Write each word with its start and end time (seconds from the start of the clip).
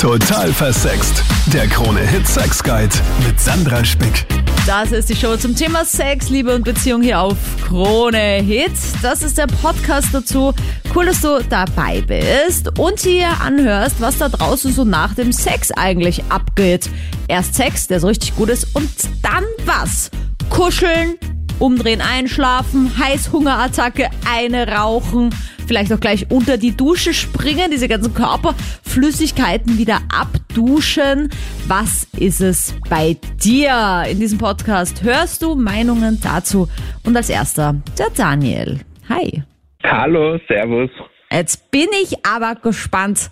Total 0.00 0.50
versext. 0.50 1.22
Der 1.52 1.66
Krone-Hit 1.66 2.26
Sex 2.26 2.62
Guide 2.62 2.88
mit 3.26 3.38
Sandra 3.38 3.84
Spick. 3.84 4.24
Das 4.66 4.92
ist 4.92 5.10
die 5.10 5.14
Show 5.14 5.36
zum 5.36 5.54
Thema 5.54 5.84
Sex, 5.84 6.30
Liebe 6.30 6.54
und 6.54 6.64
Beziehung 6.64 7.02
hier 7.02 7.20
auf 7.20 7.36
Krone 7.66 8.40
Hit. 8.40 8.72
Das 9.02 9.22
ist 9.22 9.36
der 9.36 9.46
Podcast 9.46 10.08
dazu. 10.12 10.54
Cool, 10.94 11.04
dass 11.04 11.20
du 11.20 11.44
dabei 11.50 12.00
bist 12.00 12.78
und 12.78 12.98
hier 13.00 13.28
anhörst, 13.42 14.00
was 14.00 14.16
da 14.16 14.30
draußen 14.30 14.72
so 14.72 14.84
nach 14.84 15.12
dem 15.12 15.32
Sex 15.32 15.70
eigentlich 15.70 16.24
abgeht. 16.30 16.88
Erst 17.28 17.54
Sex, 17.56 17.86
der 17.86 18.00
so 18.00 18.06
richtig 18.06 18.34
gut 18.36 18.48
ist 18.48 18.74
und 18.74 18.88
dann 19.20 19.44
was? 19.66 20.10
Kuscheln, 20.48 21.18
umdrehen, 21.60 22.00
einschlafen, 22.00 22.90
Heißhungerattacke, 22.98 24.08
eine 24.28 24.66
rauchen, 24.66 25.30
vielleicht 25.66 25.92
auch 25.92 26.00
gleich 26.00 26.30
unter 26.30 26.56
die 26.56 26.76
Dusche 26.76 27.14
springen, 27.14 27.70
diese 27.70 27.86
ganzen 27.86 28.14
Körperflüssigkeiten 28.14 29.78
wieder 29.78 30.00
abduschen. 30.12 31.28
Was 31.68 32.08
ist 32.16 32.40
es 32.40 32.74
bei 32.88 33.16
dir? 33.44 34.04
In 34.10 34.18
diesem 34.18 34.38
Podcast 34.38 35.02
hörst 35.04 35.42
du 35.42 35.54
Meinungen 35.54 36.18
dazu. 36.20 36.68
Und 37.04 37.16
als 37.16 37.28
erster 37.28 37.76
der 37.98 38.10
Daniel. 38.10 38.80
Hi. 39.08 39.42
Hallo, 39.84 40.38
Servus. 40.48 40.90
Jetzt 41.30 41.70
bin 41.70 41.86
ich 42.02 42.26
aber 42.26 42.56
gespannt, 42.56 43.30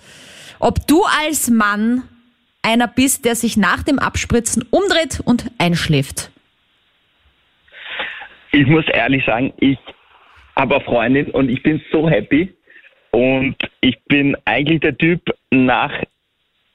ob 0.59 0.87
du 0.87 1.03
als 1.25 1.51
Mann 1.51 2.05
einer 2.63 2.89
bist, 2.89 3.25
der 3.25 3.35
sich 3.35 3.57
nach 3.57 3.83
dem 3.83 3.99
Abspritzen 3.99 4.65
umdreht 4.71 5.21
und 5.25 5.51
einschläft. 5.59 6.31
Ich 8.53 8.67
muss 8.67 8.87
ehrlich 8.89 9.25
sagen, 9.25 9.53
ich 9.59 9.79
habe 10.57 10.77
eine 10.77 10.85
Freundin 10.85 11.31
und 11.31 11.49
ich 11.49 11.63
bin 11.63 11.81
so 11.93 12.09
happy. 12.09 12.55
Und 13.11 13.57
ich 13.81 13.97
bin 14.09 14.37
eigentlich 14.45 14.81
der 14.81 14.97
Typ 14.97 15.23
nach 15.51 15.93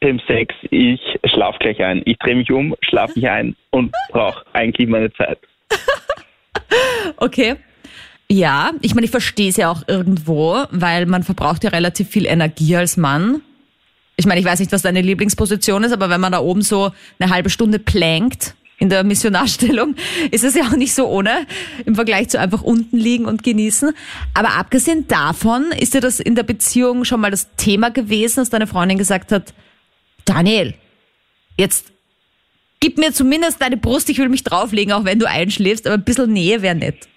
dem 0.02 0.20
Sex, 0.28 0.54
ich 0.70 1.00
schlafe 1.26 1.60
gleich 1.60 1.82
ein. 1.82 2.02
Ich 2.06 2.18
drehe 2.18 2.36
mich 2.36 2.52
um, 2.52 2.76
schlafe 2.82 3.14
mich 3.16 3.30
ein 3.30 3.56
und 3.72 3.94
brauche 4.10 4.44
eigentlich 4.54 4.88
meine 4.88 5.12
Zeit. 5.14 5.40
Okay. 7.18 7.56
Ja, 8.30 8.72
ich 8.82 8.96
meine, 8.96 9.06
ich 9.06 9.12
verstehe 9.12 9.50
es 9.50 9.58
ja 9.58 9.70
auch 9.70 9.84
irgendwo, 9.88 10.64
weil 10.72 11.06
man 11.06 11.24
verbraucht 11.24 11.64
ja 11.64 11.70
relativ 11.70 12.10
viel 12.10 12.26
Energie 12.26 12.76
als 12.76 12.98
Mann. 12.98 13.42
Ich 14.16 14.26
meine, 14.26 14.40
ich 14.40 14.46
weiß 14.46 14.60
nicht, 14.60 14.72
was 14.72 14.82
deine 14.82 15.02
Lieblingsposition 15.02 15.84
ist, 15.84 15.92
aber 15.92 16.10
wenn 16.10 16.22
man 16.22 16.32
da 16.32 16.40
oben 16.40 16.62
so 16.62 16.92
eine 17.20 17.30
halbe 17.32 17.50
Stunde 17.50 17.80
plankt, 17.80 18.56
in 18.84 18.90
der 18.90 19.06
Missionarstellung 19.06 19.96
ist 20.30 20.44
es 20.44 20.56
ja 20.56 20.64
auch 20.64 20.76
nicht 20.76 20.94
so 20.94 21.08
ohne 21.08 21.48
im 21.86 21.96
Vergleich 21.96 22.28
zu 22.28 22.38
einfach 22.38 22.62
unten 22.62 22.98
liegen 22.98 23.24
und 23.24 23.42
genießen. 23.42 23.94
Aber 24.34 24.58
abgesehen 24.58 25.08
davon, 25.08 25.72
ist 25.80 25.94
dir 25.94 26.02
das 26.02 26.20
in 26.20 26.36
der 26.36 26.44
Beziehung 26.44 27.06
schon 27.06 27.22
mal 27.22 27.32
das 27.32 27.56
Thema 27.56 27.92
gewesen, 27.92 28.42
dass 28.42 28.50
deine 28.50 28.68
Freundin 28.68 28.98
gesagt 28.98 29.32
hat, 29.32 29.54
Daniel, 30.26 30.74
jetzt 31.58 31.94
gib 32.82 32.98
mir 32.98 33.14
zumindest 33.14 33.62
deine 33.62 33.78
Brust, 33.78 34.10
ich 34.10 34.18
will 34.18 34.28
mich 34.28 34.44
drauflegen, 34.44 34.92
auch 34.92 35.06
wenn 35.06 35.18
du 35.18 35.30
einschläfst, 35.30 35.88
aber 35.88 35.96
ein 35.96 36.04
bisschen 36.04 36.34
Nähe 36.34 36.62
wäre 36.62 36.76
nett. 36.76 37.08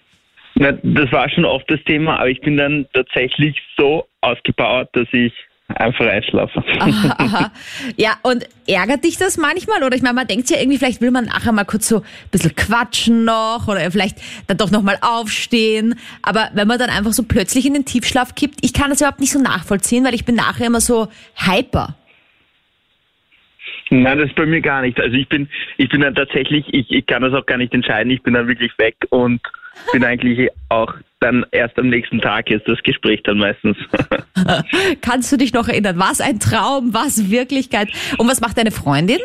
Na, 0.54 0.70
das 0.70 1.10
war 1.10 1.28
schon 1.28 1.44
oft 1.44 1.68
das 1.68 1.80
Thema, 1.84 2.20
aber 2.20 2.30
ich 2.30 2.40
bin 2.42 2.56
dann 2.56 2.86
tatsächlich 2.92 3.60
so 3.76 4.06
ausgebaut, 4.20 4.88
dass 4.92 5.08
ich 5.10 5.32
einfach 5.68 6.06
einschlafen. 6.06 6.64
Aha, 6.78 7.14
aha. 7.18 7.52
Ja, 7.96 8.14
und 8.22 8.48
ärgert 8.66 9.04
dich 9.04 9.16
das 9.16 9.36
manchmal? 9.36 9.82
Oder 9.82 9.96
ich 9.96 10.02
meine, 10.02 10.14
man 10.14 10.26
denkt 10.26 10.48
ja 10.50 10.58
irgendwie, 10.58 10.78
vielleicht 10.78 11.00
will 11.00 11.10
man 11.10 11.24
nachher 11.24 11.52
mal 11.52 11.64
kurz 11.64 11.88
so 11.88 11.98
ein 11.98 12.30
bisschen 12.30 12.54
quatschen 12.54 13.24
noch 13.24 13.66
oder 13.68 13.90
vielleicht 13.90 14.18
dann 14.46 14.56
doch 14.56 14.70
nochmal 14.70 14.98
aufstehen. 15.00 15.96
Aber 16.22 16.50
wenn 16.54 16.68
man 16.68 16.78
dann 16.78 16.90
einfach 16.90 17.12
so 17.12 17.24
plötzlich 17.24 17.66
in 17.66 17.74
den 17.74 17.84
Tiefschlaf 17.84 18.34
kippt, 18.34 18.60
ich 18.62 18.72
kann 18.72 18.90
das 18.90 19.00
überhaupt 19.00 19.20
nicht 19.20 19.32
so 19.32 19.40
nachvollziehen, 19.40 20.04
weil 20.04 20.14
ich 20.14 20.24
bin 20.24 20.36
nachher 20.36 20.66
immer 20.66 20.80
so 20.80 21.08
hyper. 21.36 21.96
Nein, 23.90 24.18
das 24.18 24.28
ist 24.28 24.36
bei 24.36 24.46
mir 24.46 24.60
gar 24.60 24.82
nicht. 24.82 24.98
Also 25.00 25.16
ich 25.16 25.28
bin, 25.28 25.48
ich 25.76 25.88
bin 25.88 26.00
dann 26.00 26.14
tatsächlich, 26.14 26.66
ich, 26.72 26.90
ich 26.90 27.06
kann 27.06 27.22
das 27.22 27.32
auch 27.34 27.46
gar 27.46 27.58
nicht 27.58 27.72
entscheiden, 27.72 28.10
ich 28.10 28.22
bin 28.22 28.34
dann 28.34 28.48
wirklich 28.48 28.76
weg 28.78 28.96
und 29.10 29.40
bin 29.92 30.04
eigentlich 30.04 30.50
auch 30.68 30.94
dann 31.20 31.46
erst 31.50 31.78
am 31.78 31.88
nächsten 31.88 32.20
Tag 32.20 32.50
ist 32.50 32.66
das 32.66 32.82
Gespräch 32.82 33.22
dann 33.24 33.38
meistens. 33.38 33.76
Kannst 35.00 35.32
du 35.32 35.36
dich 35.36 35.52
noch 35.52 35.68
erinnern? 35.68 35.98
Was 35.98 36.20
ein 36.20 36.40
Traum, 36.40 36.92
was 36.92 37.30
Wirklichkeit? 37.30 37.88
Und 38.18 38.28
was 38.28 38.40
macht 38.40 38.58
deine 38.58 38.70
Freundin? 38.70 39.18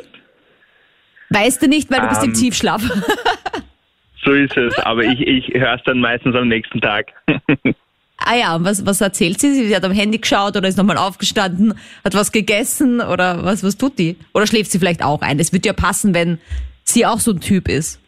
Weißt 1.30 1.62
du 1.62 1.68
nicht, 1.68 1.92
weil 1.92 2.02
du 2.02 2.08
bist 2.08 2.24
im 2.24 2.32
Ähm. 2.32 2.36
Tiefschlaf. 2.36 2.82
so 4.24 4.32
ist 4.32 4.56
es, 4.58 4.78
aber 4.80 5.04
ich, 5.04 5.22
ich 5.22 5.54
höre 5.54 5.76
es 5.76 5.82
dann 5.86 6.00
meistens 6.00 6.36
am 6.36 6.48
nächsten 6.48 6.82
Tag. 6.82 7.08
ah 8.18 8.36
ja, 8.36 8.56
und 8.56 8.66
was, 8.66 8.86
was 8.86 9.02
erzählt 9.02 9.40
sie? 9.40 9.54
Sie 9.54 9.76
hat 9.76 9.84
am 9.86 9.94
Handy 9.94 10.18
geschaut 10.18 10.58
oder 10.58 10.68
ist 10.68 10.78
nochmal 10.78 10.98
aufgestanden, 10.98 11.74
hat 12.04 12.14
was 12.16 12.32
gegessen 12.32 13.00
oder 13.00 13.46
was, 13.46 13.64
was 13.64 13.78
tut 13.78 13.98
die? 13.98 14.18
Oder 14.34 14.48
schläft 14.48 14.72
sie 14.72 14.80
vielleicht 14.80 15.04
auch 15.04 15.22
ein? 15.22 15.38
Das 15.38 15.54
wird 15.54 15.66
ja 15.66 15.74
passen, 15.74 16.14
wenn 16.14 16.40
sie 16.84 17.06
auch 17.06 17.20
so 17.20 17.32
ein 17.32 17.40
Typ 17.40 17.70
ist. 17.70 18.01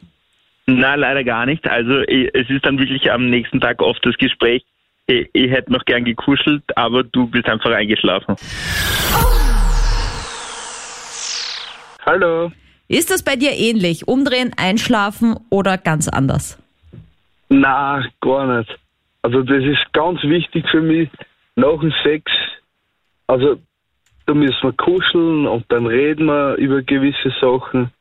Nein, 0.66 1.00
leider 1.00 1.24
gar 1.24 1.46
nicht. 1.46 1.68
Also 1.68 2.00
es 2.00 2.50
ist 2.50 2.66
dann 2.66 2.80
wirklich 2.80 3.12
am 3.12 3.30
nächsten 3.30 3.60
Tag 3.60 3.82
oft 3.82 4.06
das 4.06 4.16
Gespräch, 4.18 4.64
ich, 5.08 5.30
ich 5.34 5.52
hätte 5.52 5.72
noch 5.72 5.84
gern 5.86 6.06
gekuschelt, 6.06 6.64
aber 6.76 7.04
du 7.04 7.28
bist 7.28 7.48
einfach 7.48 7.72
eingeschlafen. 7.72 8.36
Hallo. 12.06 12.52
Ist 12.88 13.12
das 13.12 13.24
bei 13.24 13.36
dir 13.36 13.52
ähnlich? 13.52 14.08
Umdrehen, 14.08 14.52
einschlafen 14.58 15.36
oder 15.50 15.78
ganz 15.78 16.08
anders? 16.08 16.62
Na, 17.50 18.04
gar 18.22 18.60
nicht. 18.60 18.78
Also 19.22 19.42
das 19.42 19.64
ist 19.64 19.94
ganz 19.94 20.22
wichtig 20.24 20.66
für 20.70 20.82
mich. 20.82 21.10
Nach 21.56 21.80
dem 21.80 21.94
Sex, 22.04 22.32
also 23.28 23.58
da 24.26 24.34
müssen 24.34 24.62
wir 24.64 24.74
kuscheln 24.74 25.48
und 25.48 25.66
dann 25.70 25.86
reden 25.86 26.26
wir 26.26 26.56
über 26.56 26.82
gewisse 26.82 27.34
Sachen. 27.42 27.92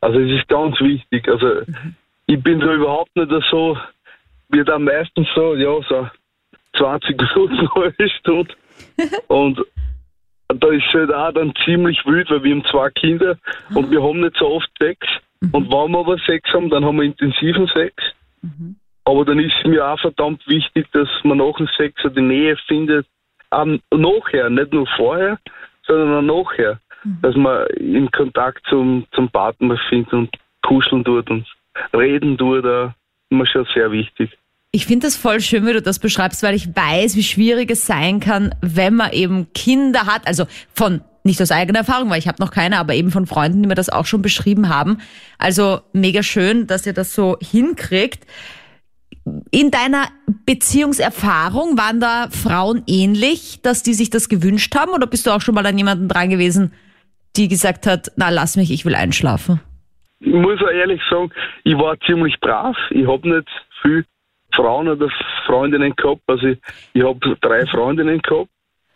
Also 0.00 0.18
es 0.20 0.40
ist 0.40 0.48
ganz 0.48 0.78
wichtig. 0.80 1.28
Also 1.28 1.62
ich 2.30 2.40
bin 2.40 2.60
da 2.60 2.72
überhaupt 2.72 3.14
nicht 3.16 3.32
so, 3.50 3.76
wie 4.50 4.62
da 4.62 4.78
meistens 4.78 5.26
so, 5.34 5.54
ja, 5.56 5.80
so 5.88 6.08
20 6.76 7.20
Minuten, 7.34 7.74
halbe 7.74 8.08
Stunde. 8.08 8.54
Und 9.26 9.60
da 10.48 10.68
ist 10.68 10.84
es 10.86 10.94
halt 10.94 11.12
auch 11.12 11.32
dann 11.32 11.52
ziemlich 11.64 12.04
wild, 12.06 12.30
weil 12.30 12.44
wir 12.44 12.54
haben 12.54 12.64
zwei 12.64 12.90
Kinder 12.90 13.36
und 13.74 13.88
wir 13.92 14.02
haben 14.02 14.20
nicht 14.20 14.36
so 14.36 14.48
oft 14.48 14.68
Sex. 14.80 15.06
Und 15.52 15.70
wenn 15.70 15.92
wir 15.92 15.98
aber 15.98 16.18
Sex 16.26 16.52
haben, 16.52 16.70
dann 16.70 16.84
haben 16.84 16.96
wir 16.96 17.04
intensiven 17.04 17.68
Sex. 17.68 17.94
Aber 19.04 19.24
dann 19.24 19.38
ist 19.38 19.54
mir 19.64 19.86
auch 19.86 20.00
verdammt 20.00 20.46
wichtig, 20.48 20.88
dass 20.92 21.08
man 21.22 21.38
nach 21.38 21.56
dem 21.56 21.68
Sex 21.76 22.02
die 22.02 22.20
Nähe 22.20 22.56
findet. 22.66 23.06
Ähm, 23.52 23.80
nachher, 23.94 24.50
nicht 24.50 24.72
nur 24.72 24.88
vorher, 24.96 25.38
sondern 25.86 26.28
auch 26.28 26.44
nachher. 26.44 26.80
Dass 27.22 27.36
man 27.36 27.66
in 27.76 28.10
Kontakt 28.10 28.66
zum, 28.68 29.06
zum 29.12 29.28
Partner 29.28 29.78
findet 29.88 30.12
und 30.12 30.30
kuscheln 30.62 31.04
tut 31.04 31.30
und 31.30 31.46
reden 31.92 32.36
tut. 32.38 32.64
Da 32.64 32.94
immer 33.30 33.46
schon 33.46 33.66
sehr 33.74 33.90
wichtig. 33.92 34.30
Ich 34.72 34.86
finde 34.86 35.06
das 35.06 35.16
voll 35.16 35.40
schön, 35.40 35.66
wie 35.66 35.72
du 35.72 35.82
das 35.82 35.98
beschreibst, 35.98 36.42
weil 36.42 36.54
ich 36.54 36.68
weiß, 36.76 37.16
wie 37.16 37.24
schwierig 37.24 37.70
es 37.70 37.86
sein 37.86 38.20
kann, 38.20 38.54
wenn 38.60 38.94
man 38.94 39.12
eben 39.12 39.52
Kinder 39.52 40.06
hat. 40.06 40.26
Also 40.28 40.46
von 40.74 41.00
nicht 41.24 41.42
aus 41.42 41.50
eigener 41.50 41.80
Erfahrung, 41.80 42.08
weil 42.08 42.18
ich 42.18 42.28
habe 42.28 42.42
noch 42.42 42.50
keine, 42.50 42.78
aber 42.78 42.94
eben 42.94 43.10
von 43.10 43.26
Freunden, 43.26 43.62
die 43.62 43.68
mir 43.68 43.74
das 43.74 43.90
auch 43.90 44.06
schon 44.06 44.22
beschrieben 44.22 44.68
haben. 44.68 44.98
Also 45.38 45.80
mega 45.92 46.22
schön, 46.22 46.66
dass 46.66 46.86
ihr 46.86 46.92
das 46.92 47.14
so 47.14 47.36
hinkriegt. 47.40 48.26
In 49.50 49.70
deiner 49.70 50.08
Beziehungserfahrung 50.46 51.76
waren 51.76 52.00
da 52.00 52.28
Frauen 52.30 52.84
ähnlich, 52.86 53.60
dass 53.62 53.82
die 53.82 53.94
sich 53.94 54.10
das 54.10 54.28
gewünscht 54.28 54.74
haben? 54.76 54.92
Oder 54.92 55.06
bist 55.06 55.26
du 55.26 55.30
auch 55.30 55.40
schon 55.40 55.54
mal 55.54 55.66
an 55.66 55.76
jemanden 55.76 56.08
dran 56.08 56.30
gewesen, 56.30 56.72
die 57.36 57.48
gesagt 57.48 57.86
hat, 57.86 58.12
na 58.16 58.30
lass 58.30 58.56
mich, 58.56 58.70
ich 58.70 58.84
will 58.84 58.94
einschlafen? 58.94 59.60
Ich 60.20 60.32
muss 60.32 60.60
auch 60.62 60.70
ehrlich 60.70 61.00
sagen, 61.10 61.30
ich 61.64 61.74
war 61.74 61.98
ziemlich 62.00 62.38
brav. 62.40 62.76
Ich 62.90 63.06
habe 63.06 63.28
nicht 63.28 63.48
viel 63.82 64.04
Frauen 64.54 64.88
oder 64.88 65.08
Freundinnen 65.46 65.94
gehabt. 65.96 66.22
Also 66.26 66.46
ich, 66.46 66.58
ich 66.92 67.02
habe 67.02 67.36
drei 67.40 67.66
Freundinnen 67.66 68.20
gehabt 68.20 68.50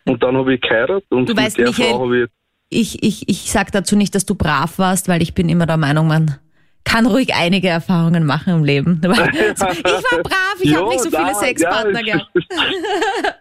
und 0.05 0.21
dann 0.21 0.37
habe 0.37 0.53
ich 0.53 0.61
geheiratet 0.61 1.05
und 1.09 1.27
Du 1.27 1.33
mit 1.33 1.43
weißt, 1.43 1.57
der 1.57 1.67
Michael, 1.67 1.89
Frau 1.89 1.99
habe 2.01 2.23
ich 2.23 2.29
ich, 2.69 3.03
ich, 3.03 3.29
ich 3.29 3.51
sag 3.51 3.71
dazu 3.71 3.95
nicht, 3.95 4.15
dass 4.15 4.25
du 4.25 4.35
brav 4.35 4.79
warst, 4.79 5.07
weil 5.07 5.21
ich 5.21 5.33
bin 5.33 5.49
immer 5.49 5.65
der 5.65 5.77
Meinung, 5.77 6.07
man 6.07 6.35
kann 6.83 7.05
ruhig 7.05 7.33
einige 7.33 7.67
Erfahrungen 7.67 8.25
machen 8.25 8.53
im 8.53 8.63
Leben. 8.63 9.01
Ich 9.05 9.11
war 9.11 10.23
brav, 10.23 10.57
ich 10.61 10.75
habe 10.75 10.89
nicht 10.89 11.01
so 11.01 11.09
viele 11.09 11.27
da, 11.27 11.33
Sexpartner 11.33 12.05
ja, 12.05 12.17
gehabt. 12.17 12.31
es, 12.35 12.45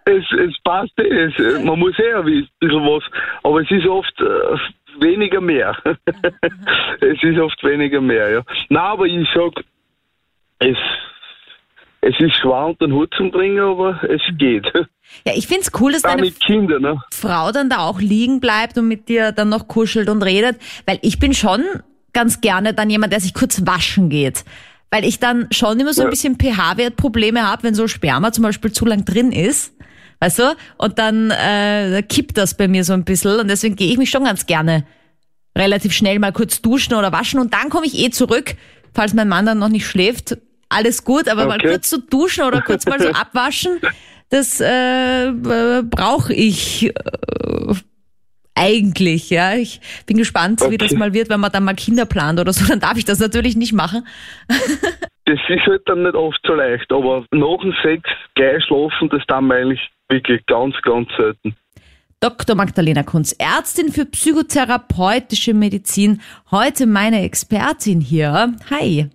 es, 0.06 0.24
es 0.48 0.62
passt. 0.62 0.92
Es, 0.98 1.64
man 1.64 1.78
muss 1.78 1.98
eh 1.98 2.14
ein 2.14 2.24
bisschen 2.24 2.82
was. 2.84 3.02
Aber 3.42 3.60
es 3.60 3.70
ist 3.70 3.86
oft 3.86 4.14
äh, 4.20 4.56
weniger 5.00 5.40
mehr. 5.40 5.76
es 7.00 7.22
ist 7.22 7.38
oft 7.38 7.62
weniger 7.64 8.00
mehr, 8.00 8.30
ja. 8.30 8.42
Na, 8.68 8.92
aber 8.92 9.06
ich 9.06 9.26
sag, 9.34 9.64
es, 10.58 10.76
es 12.00 12.14
ist 12.18 12.34
schwer 12.36 12.66
unter 12.66 12.86
den 12.86 12.94
Hut 12.94 13.12
zu 13.16 13.30
bringen, 13.30 13.60
aber 13.60 14.02
es 14.04 14.22
geht. 14.38 14.66
Ja, 15.26 15.32
ich 15.34 15.46
find's 15.46 15.70
cool, 15.80 15.92
dass 15.92 16.02
Da 16.02 16.10
deine 16.10 16.22
mit 16.22 16.40
Kindern, 16.40 16.82
ne? 16.82 17.00
Frau 17.12 17.52
dann 17.52 17.68
da 17.68 17.78
auch 17.78 18.00
liegen 18.00 18.40
bleibt 18.40 18.78
und 18.78 18.88
mit 18.88 19.08
dir 19.08 19.32
dann 19.32 19.48
noch 19.48 19.68
kuschelt 19.68 20.08
und 20.08 20.22
redet, 20.22 20.58
weil 20.86 20.98
ich 21.02 21.18
bin 21.18 21.34
schon 21.34 21.62
ganz 22.12 22.40
gerne 22.40 22.74
dann 22.74 22.90
jemand, 22.90 23.12
der 23.12 23.20
sich 23.20 23.34
kurz 23.34 23.66
waschen 23.66 24.08
geht. 24.08 24.44
Weil 24.90 25.04
ich 25.04 25.18
dann 25.18 25.48
schon 25.50 25.78
immer 25.80 25.92
so 25.92 26.02
ein 26.02 26.10
bisschen 26.10 26.38
pH-Wert-Probleme 26.38 27.42
habe, 27.42 27.64
wenn 27.64 27.74
so 27.74 27.88
Sperma 27.88 28.32
zum 28.32 28.44
Beispiel 28.44 28.70
zu 28.70 28.86
lang 28.86 29.04
drin 29.04 29.32
ist. 29.32 29.73
Weißt 30.24 30.38
du? 30.38 30.56
Und 30.78 30.98
dann 30.98 31.30
äh, 31.30 32.02
kippt 32.08 32.38
das 32.38 32.56
bei 32.56 32.66
mir 32.66 32.82
so 32.82 32.94
ein 32.94 33.04
bisschen 33.04 33.40
und 33.40 33.48
deswegen 33.48 33.76
gehe 33.76 33.90
ich 33.92 33.98
mich 33.98 34.08
schon 34.08 34.24
ganz 34.24 34.46
gerne 34.46 34.86
relativ 35.56 35.92
schnell 35.92 36.18
mal 36.18 36.32
kurz 36.32 36.62
duschen 36.62 36.94
oder 36.94 37.12
waschen 37.12 37.38
und 37.40 37.52
dann 37.52 37.68
komme 37.68 37.84
ich 37.84 37.98
eh 38.02 38.08
zurück, 38.08 38.54
falls 38.94 39.12
mein 39.12 39.28
Mann 39.28 39.44
dann 39.44 39.58
noch 39.58 39.68
nicht 39.68 39.86
schläft. 39.86 40.38
Alles 40.70 41.04
gut, 41.04 41.28
aber 41.28 41.44
mal 41.44 41.56
Okay. 41.58 41.68
kurz 41.68 41.90
zu 41.90 42.00
duschen 42.00 42.42
oder 42.44 42.62
kurz 42.62 42.86
mal 42.86 42.98
so 42.98 43.08
abwaschen, 43.12 43.82
das 44.30 44.62
äh, 44.62 45.26
äh, 45.26 45.82
brauche 45.82 46.32
ich 46.32 46.86
äh, 46.86 47.74
eigentlich, 48.54 49.28
ja. 49.28 49.56
Ich 49.56 49.82
bin 50.06 50.16
gespannt, 50.16 50.62
wie 50.70 50.78
das 50.78 50.92
Okay. 50.92 50.98
mal 50.98 51.12
wird, 51.12 51.28
wenn 51.28 51.40
man 51.40 51.52
dann 51.52 51.64
mal 51.64 51.74
Kinder 51.74 52.06
plant 52.06 52.40
oder 52.40 52.54
so, 52.54 52.64
dann 52.66 52.80
darf 52.80 52.96
ich 52.96 53.04
das 53.04 53.18
natürlich 53.18 53.56
nicht 53.56 53.74
machen. 53.74 54.06
Das 55.26 55.38
ist 55.48 55.66
halt 55.66 55.82
dann 55.86 56.02
nicht 56.02 56.14
oft 56.14 56.38
so 56.46 56.54
leicht, 56.54 56.90
aber 56.90 57.26
nach 57.30 57.60
dem 57.62 57.74
Sex 57.82 58.02
gleich 58.34 58.64
schlafen, 58.64 59.10
das 59.10 59.22
tun 59.26 59.48
wir 59.48 59.56
eigentlich 59.56 59.80
wirklich 60.14 60.46
ganz, 60.46 60.74
ganz 60.82 61.08
selten. 61.16 61.56
Dr. 62.20 62.56
Magdalena 62.56 63.02
Kunz, 63.02 63.34
Ärztin 63.38 63.92
für 63.92 64.06
psychotherapeutische 64.06 65.52
Medizin, 65.52 66.22
heute 66.50 66.86
meine 66.86 67.22
Expertin 67.22 68.00
hier. 68.00 68.54
Hi. 68.70 69.10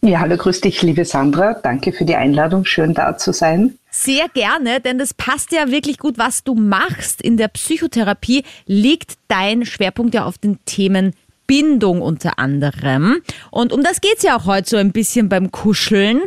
Ja, 0.00 0.20
hallo, 0.20 0.36
grüß 0.36 0.60
dich, 0.60 0.80
liebe 0.82 1.04
Sandra. 1.04 1.54
Danke 1.62 1.92
für 1.92 2.04
die 2.04 2.14
Einladung. 2.14 2.64
Schön 2.64 2.94
da 2.94 3.18
zu 3.18 3.32
sein. 3.32 3.74
Sehr 3.90 4.28
gerne, 4.32 4.80
denn 4.80 4.96
das 4.96 5.12
passt 5.12 5.50
ja 5.52 5.70
wirklich 5.70 5.98
gut, 5.98 6.18
was 6.18 6.44
du 6.44 6.54
machst. 6.54 7.20
In 7.20 7.36
der 7.36 7.48
Psychotherapie 7.48 8.44
liegt 8.64 9.14
dein 9.26 9.66
Schwerpunkt 9.66 10.14
ja 10.14 10.24
auf 10.24 10.38
den 10.38 10.64
Themen 10.64 11.14
Bindung 11.48 12.00
unter 12.00 12.38
anderem. 12.38 13.16
Und 13.50 13.72
um 13.72 13.82
das 13.82 14.00
geht's 14.00 14.22
ja 14.22 14.38
auch 14.38 14.46
heute 14.46 14.70
so 14.70 14.76
ein 14.76 14.92
bisschen 14.92 15.28
beim 15.28 15.50
Kuscheln. 15.50 16.20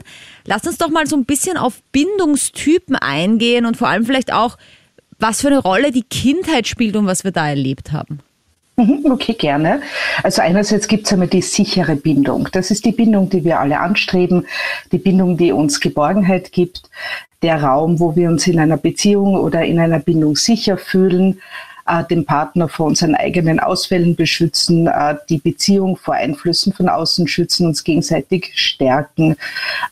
Lass 0.46 0.68
uns 0.68 0.78
doch 0.78 0.90
mal 0.90 1.08
so 1.08 1.16
ein 1.16 1.24
bisschen 1.24 1.56
auf 1.56 1.82
Bindungstypen 1.94 2.98
eingehen 2.98 3.66
und 3.66 3.78
vor 3.78 3.88
allem 3.88 4.06
vielleicht 4.06 4.34
auch, 4.34 4.58
was 5.20 5.42
für 5.42 5.48
eine 5.48 5.60
Rolle 5.60 5.92
die 5.92 6.04
Kindheit 6.04 6.68
spielt 6.68 6.98
und 6.98 7.06
was 7.06 7.24
wir 7.24 7.32
da 7.32 7.48
erlebt 7.48 7.94
haben. 7.94 8.20
Mhm, 8.78 9.06
Okay, 9.12 9.34
gerne. 9.34 9.82
Also 10.24 10.42
einerseits 10.42 10.88
gibt 10.88 11.06
es 11.06 11.14
einmal 11.14 11.28
die 11.28 11.42
sichere 11.42 11.96
Bindung. 11.96 12.48
Das 12.52 12.72
ist 12.72 12.86
die 12.86 12.92
Bindung, 12.92 13.30
die 13.30 13.44
wir 13.44 13.60
alle 13.60 13.80
anstreben, 13.80 14.48
die 14.92 14.98
Bindung, 14.98 15.38
die 15.38 15.52
uns 15.52 15.80
Geborgenheit 15.80 16.52
gibt, 16.52 16.82
der 17.44 17.62
Raum, 17.62 18.00
wo 18.00 18.16
wir 18.16 18.30
uns 18.30 18.48
in 18.48 18.60
einer 18.60 18.78
Beziehung 18.78 19.36
oder 19.36 19.64
in 19.64 19.80
einer 19.80 20.00
Bindung 20.00 20.36
sicher 20.36 20.78
fühlen, 20.78 21.42
den 22.10 22.26
Partner 22.26 22.70
vor 22.70 22.88
unseren 22.88 23.16
eigenen 23.16 23.60
Ausfällen 23.60 24.16
beschützen, 24.16 24.88
äh, 24.88 25.16
die 25.30 25.38
Beziehung 25.38 25.98
vor 25.98 26.14
Einflüssen 26.14 26.74
von 26.74 26.90
außen 26.90 27.28
schützen, 27.28 27.68
uns 27.68 27.84
gegenseitig 27.84 28.52
stärken, 28.56 29.36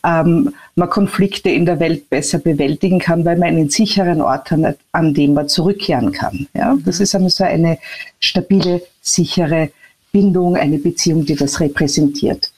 ähm, 0.04 0.54
man 0.76 0.90
Konflikte 0.90 1.50
in 1.50 1.66
der 1.66 1.78
Welt 1.78 2.08
besser 2.08 2.38
bewältigen 2.38 2.98
kann, 2.98 3.24
weil 3.24 3.36
man 3.36 3.48
einen 3.48 3.70
sicheren 3.70 4.22
Ort 4.22 4.50
hat, 4.50 4.78
an 4.92 5.14
dem 5.14 5.34
man 5.34 5.48
zurückkehren 5.48 6.12
kann. 6.12 6.46
Ja? 6.54 6.76
Das 6.84 7.00
ist 7.00 7.14
einmal 7.14 7.30
so 7.30 7.44
eine 7.44 7.78
stabile, 8.18 8.82
sichere 9.02 9.70
Bindung, 10.12 10.56
eine 10.56 10.78
Beziehung, 10.78 11.24
die 11.24 11.36
das 11.36 11.60
repräsentiert. 11.60 12.50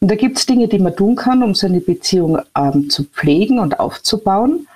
Und 0.00 0.10
da 0.10 0.14
gibt 0.14 0.38
es 0.38 0.46
Dinge, 0.46 0.66
die 0.66 0.78
man 0.78 0.96
tun 0.96 1.14
kann, 1.14 1.42
um 1.42 1.54
so 1.54 1.66
eine 1.66 1.80
Beziehung 1.80 2.38
ähm, 2.56 2.88
zu 2.88 3.04
pflegen 3.04 3.58
und 3.58 3.78
aufzubauen. 3.78 4.66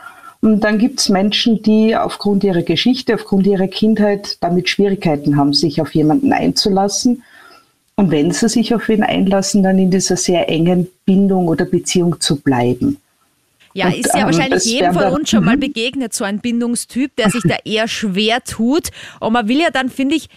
Und 0.44 0.60
dann 0.60 0.76
gibt 0.76 1.00
es 1.00 1.08
Menschen, 1.08 1.62
die 1.62 1.96
aufgrund 1.96 2.44
ihrer 2.44 2.60
Geschichte, 2.60 3.14
aufgrund 3.14 3.46
ihrer 3.46 3.66
Kindheit 3.66 4.36
damit 4.42 4.68
Schwierigkeiten 4.68 5.38
haben, 5.38 5.54
sich 5.54 5.80
auf 5.80 5.94
jemanden 5.94 6.34
einzulassen. 6.34 7.22
Und 7.96 8.10
wenn 8.10 8.30
sie 8.30 8.50
sich 8.50 8.74
auf 8.74 8.86
ihn 8.90 9.02
einlassen, 9.02 9.62
dann 9.62 9.78
in 9.78 9.90
dieser 9.90 10.18
sehr 10.18 10.50
engen 10.50 10.86
Bindung 11.06 11.48
oder 11.48 11.64
Beziehung 11.64 12.20
zu 12.20 12.36
bleiben. 12.36 12.98
Ja, 13.72 13.86
Und, 13.86 13.94
ist 13.96 14.12
ja 14.12 14.20
ähm, 14.20 14.26
wahrscheinlich 14.26 14.64
jedem 14.66 14.92
von 14.92 15.04
uns 15.14 15.30
schon 15.30 15.46
mal 15.46 15.56
Mhm. 15.56 15.60
begegnet, 15.60 16.12
so 16.12 16.24
ein 16.24 16.40
Bindungstyp, 16.40 17.16
der 17.16 17.30
sich 17.30 17.42
da 17.42 17.56
eher 17.64 17.88
schwer 17.88 18.44
tut. 18.44 18.90
Und 19.20 19.32
man 19.32 19.48
will 19.48 19.60
ja 19.60 19.70
dann, 19.70 19.88
finde 19.88 20.16
ich, 20.16 20.28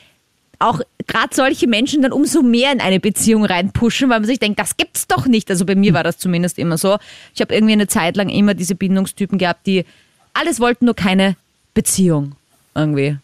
auch 0.58 0.80
gerade 1.08 1.34
solche 1.34 1.68
Menschen 1.68 2.02
dann 2.02 2.12
umso 2.12 2.44
mehr 2.44 2.72
in 2.72 2.82
eine 2.82 3.00
Beziehung 3.00 3.46
reinpushen, 3.46 4.10
weil 4.10 4.20
man 4.20 4.28
sich 4.28 4.40
denkt, 4.40 4.60
das 4.60 4.78
gibt's 4.78 5.08
doch 5.08 5.26
nicht. 5.26 5.50
Also 5.50 5.66
bei 5.66 5.76
mir 5.76 5.94
war 5.94 6.04
das 6.04 6.18
zumindest 6.18 6.60
immer 6.60 6.78
so. 6.78 6.98
Ich 7.34 7.42
habe 7.42 7.56
irgendwie 7.56 7.74
eine 7.74 7.88
Zeit 7.88 8.18
lang 8.18 8.30
immer 8.30 8.54
diese 8.54 8.76
Bindungstypen 8.76 9.38
gehabt, 9.38 9.66
die 9.66 9.86
alles 10.34 10.60
wollten, 10.60 10.86
nur 10.86 10.96
keine 10.96 11.36
Beziehung 11.74 12.36
irgendwie. 12.76 13.18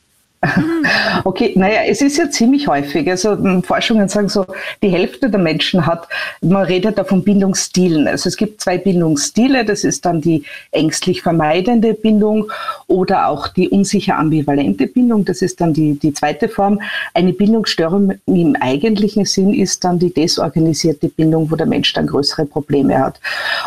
Okay, 1.24 1.54
naja, 1.56 1.82
es 1.88 2.02
ist 2.02 2.18
ja 2.18 2.30
ziemlich 2.30 2.68
häufig. 2.68 3.10
Also 3.10 3.32
m, 3.32 3.64
Forschungen 3.64 4.10
sagen 4.10 4.30
so, 4.30 4.46
die 4.82 4.90
Hälfte 4.90 5.30
der 5.30 5.40
Menschen 5.40 5.86
hat, 5.86 6.08
man 6.42 6.64
redet 6.66 6.98
da 6.98 7.04
von 7.04 7.24
Bindungsstilen. 7.24 8.08
Also 8.08 8.30
es 8.30 8.38
gibt 8.38 8.62
zwei 8.62 8.78
Bindungsstile, 8.78 9.64
das 9.64 9.84
ist 9.84 10.06
dann 10.06 10.22
die 10.22 10.44
ängstlich 10.72 11.22
vermeidende 11.22 11.94
Bindung 11.94 12.52
oder 12.88 13.28
auch 13.28 13.48
die 13.48 13.70
unsicher 13.70 14.18
ambivalente 14.18 14.88
Bindung, 14.88 15.26
das 15.26 15.42
ist 15.42 15.62
dann 15.62 15.74
die, 15.74 15.98
die 16.00 16.14
zweite 16.14 16.50
Form. 16.50 16.82
Eine 17.14 17.34
Bindungsstörung 17.34 18.14
im 18.26 18.56
eigentlichen 18.60 19.26
Sinn 19.26 19.54
ist 19.54 19.84
dann 19.84 20.00
die 20.00 20.14
desorganisierte 20.14 21.10
Bindung, 21.10 21.50
wo 21.52 21.56
der 21.56 21.68
Mensch 21.68 21.94
dann 21.94 22.08
größere 22.08 22.46
Probleme 22.46 22.98
hat. 23.00 23.20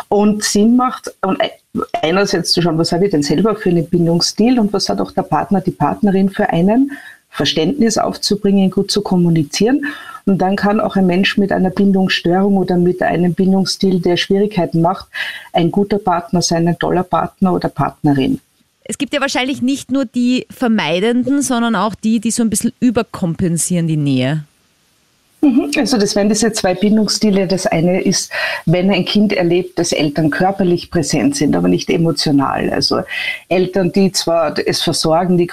Und 0.09 0.43
Sinn 0.43 0.75
macht, 0.75 1.13
und 1.21 1.41
einerseits 2.01 2.51
zu 2.51 2.61
schauen, 2.61 2.77
was 2.77 2.91
habe 2.91 3.05
ich 3.05 3.11
denn 3.11 3.23
selber 3.23 3.55
für 3.55 3.69
einen 3.69 3.87
Bindungsstil 3.87 4.59
und 4.59 4.73
was 4.73 4.89
hat 4.89 4.99
auch 4.99 5.11
der 5.11 5.23
Partner, 5.23 5.61
die 5.61 5.71
Partnerin 5.71 6.29
für 6.29 6.49
einen, 6.49 6.91
Verständnis 7.29 7.97
aufzubringen, 7.97 8.71
gut 8.71 8.89
zu 8.89 9.01
kommunizieren. 9.01 9.85
Und 10.25 10.39
dann 10.39 10.55
kann 10.55 10.79
auch 10.79 10.95
ein 10.95 11.05
Mensch 11.05 11.37
mit 11.37 11.51
einer 11.51 11.69
Bindungsstörung 11.69 12.57
oder 12.57 12.77
mit 12.77 13.01
einem 13.01 13.33
Bindungsstil, 13.33 14.01
der 14.01 14.17
Schwierigkeiten 14.17 14.81
macht, 14.81 15.07
ein 15.53 15.71
guter 15.71 15.99
Partner 15.99 16.41
sein, 16.41 16.67
ein 16.67 16.79
toller 16.79 17.03
Partner 17.03 17.53
oder 17.53 17.69
Partnerin. 17.69 18.39
Es 18.83 18.97
gibt 18.97 19.13
ja 19.13 19.21
wahrscheinlich 19.21 19.61
nicht 19.61 19.91
nur 19.91 20.05
die 20.05 20.47
Vermeidenden, 20.49 21.41
sondern 21.41 21.75
auch 21.75 21.93
die, 21.93 22.19
die 22.19 22.31
so 22.31 22.41
ein 22.41 22.49
bisschen 22.49 22.73
überkompensieren 22.79 23.87
die 23.87 23.97
Nähe. 23.97 24.43
Mhm. 25.41 25.71
Also 25.77 25.97
das 25.97 26.15
wären 26.15 26.29
diese 26.29 26.51
zwei 26.51 26.73
Bindungsstile. 26.73 27.47
Das 27.47 27.67
eine 27.67 28.01
ist, 28.01 28.31
wenn 28.65 28.89
ein 28.89 29.05
Kind 29.05 29.33
erlebt, 29.33 29.77
dass 29.77 29.91
Eltern 29.91 30.29
körperlich 30.29 30.89
präsent 30.89 31.35
sind, 31.35 31.55
aber 31.55 31.67
nicht 31.67 31.89
emotional. 31.89 32.69
Also 32.71 33.01
Eltern, 33.47 33.91
die 33.91 34.11
zwar 34.11 34.55
es 34.57 34.81
versorgen, 34.81 35.37
die 35.37 35.47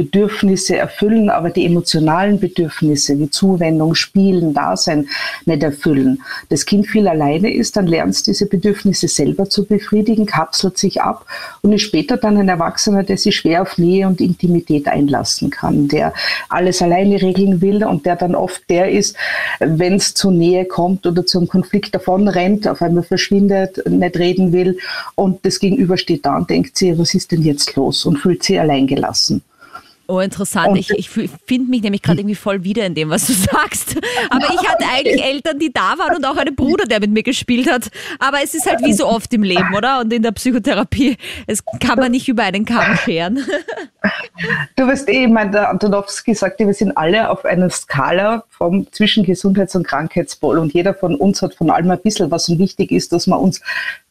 Grundbedürfnisse 0.00 0.76
erfüllen, 0.76 1.30
aber 1.30 1.50
die 1.50 1.66
emotionalen 1.66 2.40
Bedürfnisse 2.40 3.18
wie 3.18 3.30
Zuwendung, 3.30 3.94
Spielen, 3.94 4.54
Dasein 4.54 5.08
nicht 5.44 5.62
erfüllen. 5.62 6.22
Das 6.48 6.66
Kind 6.66 6.86
viel 6.86 7.06
alleine 7.08 7.52
ist, 7.52 7.76
dann 7.76 7.86
lernt 7.86 8.14
es 8.14 8.22
diese 8.22 8.46
Bedürfnisse 8.46 9.08
selber 9.08 9.48
zu 9.48 9.64
befriedigen, 9.64 10.26
kapselt 10.26 10.78
sich 10.78 11.02
ab 11.02 11.26
und 11.62 11.72
ist 11.72 11.82
später 11.82 12.16
dann 12.16 12.36
ein 12.38 12.48
Erwachsener, 12.48 13.02
der 13.02 13.16
sich 13.16 13.36
schwer 13.36 13.62
auf 13.62 13.78
Nähe 13.78 14.06
und 14.06 14.20
Intimität 14.20 14.88
einlassen 14.88 15.50
kann, 15.50 15.88
der 15.88 16.12
alles 16.48 16.82
alleine 16.82 17.20
regeln 17.20 17.60
will 17.60 17.84
und 17.84 18.06
der 18.06 18.16
dann 18.16 18.34
oft 18.34 18.62
der 18.70 18.90
ist, 18.90 19.16
wenn 19.58 19.94
es 19.94 20.14
zur 20.14 20.32
Nähe 20.32 20.64
kommt 20.64 21.06
oder 21.06 21.26
zum 21.26 21.48
Konflikt 21.48 21.94
davon 21.94 22.28
rennt, 22.28 22.66
auf 22.66 22.82
einmal 22.82 23.02
verschwindet, 23.02 23.82
nicht 23.88 24.16
reden 24.18 24.52
will 24.52 24.78
und 25.14 25.44
das 25.44 25.60
Gegenüber 25.60 25.96
steht 25.96 26.24
da 26.26 26.36
und 26.36 26.50
denkt 26.50 26.76
sie, 26.76 26.98
was 26.98 27.14
ist 27.14 27.32
denn 27.32 27.42
jetzt 27.42 27.76
los 27.76 28.04
und 28.06 28.18
fühlt 28.18 28.42
sich 28.42 28.58
alleingelassen. 28.58 29.42
Oh, 30.10 30.20
interessant. 30.20 30.68
Und- 30.68 30.78
Ich, 30.78 30.90
ich 30.90 31.08
finde 31.08 31.70
mich 31.70 31.82
nämlich 31.82 32.02
gerade 32.02 32.20
irgendwie 32.20 32.34
voll 32.34 32.64
wieder 32.64 32.84
in 32.84 32.94
dem, 32.94 33.10
was 33.10 33.26
du 33.26 33.32
sagst. 33.52 33.96
Aber 34.30 34.46
ich 34.52 34.68
hatte 34.68 34.84
eigentlich 34.92 35.22
Eltern, 35.24 35.58
die 35.58 35.72
da 35.72 35.96
waren 35.98 36.16
und 36.16 36.24
auch 36.24 36.36
einen 36.36 36.54
Bruder, 36.56 36.84
der 36.86 37.00
mit 37.00 37.10
mir 37.10 37.22
gespielt 37.22 37.70
hat. 37.70 37.90
Aber 38.18 38.38
es 38.42 38.54
ist 38.54 38.66
halt 38.66 38.82
wie 38.84 38.92
so 38.92 39.06
oft 39.06 39.32
im 39.32 39.42
Leben, 39.42 39.74
oder? 39.76 40.00
Und 40.00 40.12
in 40.12 40.22
der 40.22 40.32
Psychotherapie, 40.32 41.16
es 41.46 41.62
kann 41.80 41.98
man 41.98 42.10
nicht 42.10 42.28
über 42.28 42.42
einen 42.42 42.64
Kamm 42.64 42.96
scheren. 42.96 43.44
Du 44.76 44.86
weißt 44.86 45.08
eh, 45.10 45.24
ich 45.24 45.30
meine, 45.30 45.50
der 45.50 45.68
Antonowski 45.68 46.34
sagte, 46.34 46.66
wir 46.66 46.72
sind 46.72 46.96
alle 46.96 47.28
auf 47.28 47.44
einer 47.44 47.68
Skala 47.68 48.44
vom 48.48 48.90
zwischen 48.92 49.24
Gesundheits- 49.24 49.74
und 49.76 49.86
Krankheitspol 49.86 50.58
und 50.58 50.72
jeder 50.72 50.94
von 50.94 51.14
uns 51.16 51.42
hat 51.42 51.54
von 51.54 51.70
allem 51.70 51.90
ein 51.90 52.00
bisschen, 52.00 52.30
was 52.30 52.48
und 52.48 52.58
wichtig 52.58 52.90
ist, 52.90 53.12
dass 53.12 53.26
wir 53.26 53.38
uns 53.38 53.60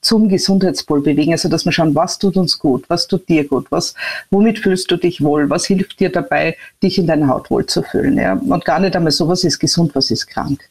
zum 0.01 0.29
Gesundheitspol 0.29 1.01
bewegen, 1.01 1.34
also 1.34 1.50
dass 1.50 1.65
wir 1.65 1.72
schauen, 1.72 1.94
was 1.94 2.18
tut 2.20 2.38
uns 2.38 2.58
gut, 2.58 2.86
was 2.88 3.08
tut 3.08 3.27
dir 3.27 3.46
gut, 3.48 3.68
was, 3.70 3.96
womit 4.32 4.60
fühlst 4.60 4.89
du 4.91 4.98
dich 4.98 5.22
wohl, 5.22 5.50
was 5.50 5.65
hilft 5.65 6.00
dir 6.00 6.10
dabei, 6.10 6.56
dich 6.82 6.98
in 6.98 7.08
deiner 7.08 7.27
Haut 7.27 7.51
wohl 7.51 7.65
zu 7.65 7.84
fühlen, 7.84 8.18
ja, 8.18 8.34
und 8.34 8.63
gar 8.63 8.79
nicht 8.79 8.96
einmal 8.96 9.12
so, 9.12 9.27
was 9.27 9.44
ist 9.44 9.60
gesund, 9.60 9.94
was 9.96 10.10
ist 10.10 10.27
krank. 10.27 10.62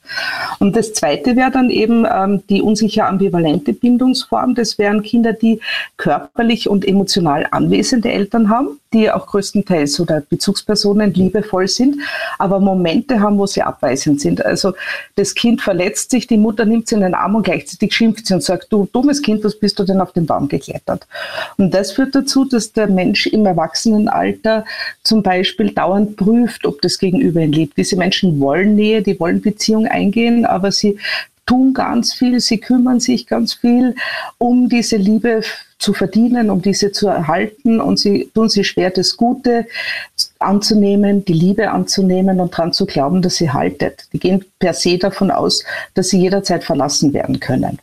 Und 0.59 0.77
das 0.77 0.95
zweite 0.95 1.37
wäre 1.37 1.51
dann 1.51 1.69
eben 1.69 2.07
ähm, 2.11 2.43
die 2.49 2.63
unsicher 2.63 3.07
ambivalente 3.07 3.75
Bindungsform, 3.75 4.55
das 4.55 4.79
wären 4.79 5.03
Kinder, 5.03 5.33
die 5.35 5.61
körperlich 5.97 6.69
und 6.69 6.87
emotional 6.87 7.47
anwesende 7.51 8.11
Eltern 8.11 8.49
haben, 8.49 8.81
die 8.93 9.11
auch 9.11 9.27
größtenteils 9.27 10.01
oder 10.01 10.23
Bezugspersonen 10.23 11.13
liebevoll 11.13 11.69
sind, 11.69 11.97
aber 12.39 12.59
Momente 12.61 13.21
haben, 13.21 13.39
wo 13.39 13.47
sie 13.47 13.63
abweisend 13.63 14.21
sind. 14.21 14.45
Also 14.45 14.73
das 15.17 15.35
Kind 15.35 15.61
verletzt 15.61 16.11
sich, 16.11 16.27
die 16.27 16.39
Mutter 16.39 16.65
nimmt 16.65 16.89
sie 16.89 16.95
in 16.95 17.03
den 17.03 17.15
Arm 17.15 17.35
und 17.35 17.43
gleichzeitig 17.43 17.95
schimpft 17.95 18.27
sie 18.27 18.35
und 18.35 18.43
sagt, 18.43 18.73
du 18.73 18.89
dummes 18.93 19.18
Kind, 19.23 19.45
was 19.45 19.59
bist 19.59 19.79
du 19.79 19.85
denn 19.85 20.01
auf 20.01 20.13
den 20.13 20.27
Baum 20.27 20.49
geklettert? 20.49 21.07
Und 21.57 21.73
das 21.73 21.93
führt 21.93 22.15
dazu, 22.15 22.45
dass 22.45 22.73
der 22.73 22.89
Mensch 22.89 23.27
im 23.27 23.47
Erwachsenenalter 23.47 24.65
zum 25.03 25.23
Beispiel 25.23 25.73
dauernd 25.73 26.17
prüft, 26.17 26.67
ob 26.67 26.81
das 26.83 26.99
Gegenüber 26.99 27.41
ihn 27.41 27.53
liebt. 27.53 27.77
Diese 27.77 27.97
Menschen 27.97 28.41
wollen 28.41 28.75
Nähe, 28.75 29.03
die 29.03 29.19
wollen 29.19 29.41
Beziehung 29.41 29.87
eingehen, 29.87 30.45
aber 30.45 30.73
sie 30.73 30.99
tun 31.49 31.73
ganz 31.73 32.13
viel, 32.13 32.39
sie 32.41 32.59
kümmern 32.59 33.01
sich 33.01 33.27
ganz 33.27 33.55
viel, 33.55 33.95
um 34.37 34.69
diese 34.69 34.97
Liebe 34.97 35.43
zu 35.79 35.95
verdienen, 35.95 36.51
um 36.51 36.61
diese 36.61 36.93
zu 36.93 37.09
erhalten 37.09 37.81
und 37.81 37.99
sie 37.99 38.31
tun 38.35 38.49
sich 38.49 38.69
schwer, 38.69 38.91
das 38.91 39.17
Gute 39.17 39.67
anzunehmen, 40.39 41.25
die 41.25 41.33
Liebe 41.33 41.71
anzunehmen 41.71 42.41
und 42.41 42.53
daran 42.53 42.73
zu 42.73 42.85
glauben, 42.85 43.23
dass 43.23 43.37
sie 43.37 43.51
haltet. 43.51 44.09
Die 44.13 44.19
gehen 44.19 44.45
per 44.59 44.75
se 44.75 44.99
davon 44.99 45.31
aus, 45.31 45.65
dass 45.95 46.09
sie 46.09 46.21
jederzeit 46.21 46.65
verlassen 46.65 47.15
werden 47.15 47.41
können. 47.41 47.79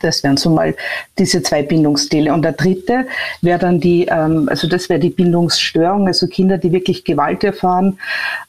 Das 0.00 0.22
wären 0.22 0.36
so 0.36 0.50
mal 0.50 0.74
diese 1.18 1.42
zwei 1.42 1.62
Bindungsstile. 1.62 2.32
Und 2.32 2.42
der 2.42 2.52
dritte 2.52 3.06
wäre 3.42 3.58
dann 3.58 3.80
die, 3.80 4.06
ähm, 4.06 4.48
also 4.48 4.68
das 4.68 4.88
wäre 4.88 5.00
die 5.00 5.10
Bindungsstörung, 5.10 6.06
also 6.06 6.26
Kinder, 6.26 6.58
die 6.58 6.72
wirklich 6.72 7.04
Gewalt 7.04 7.44
erfahren, 7.44 7.98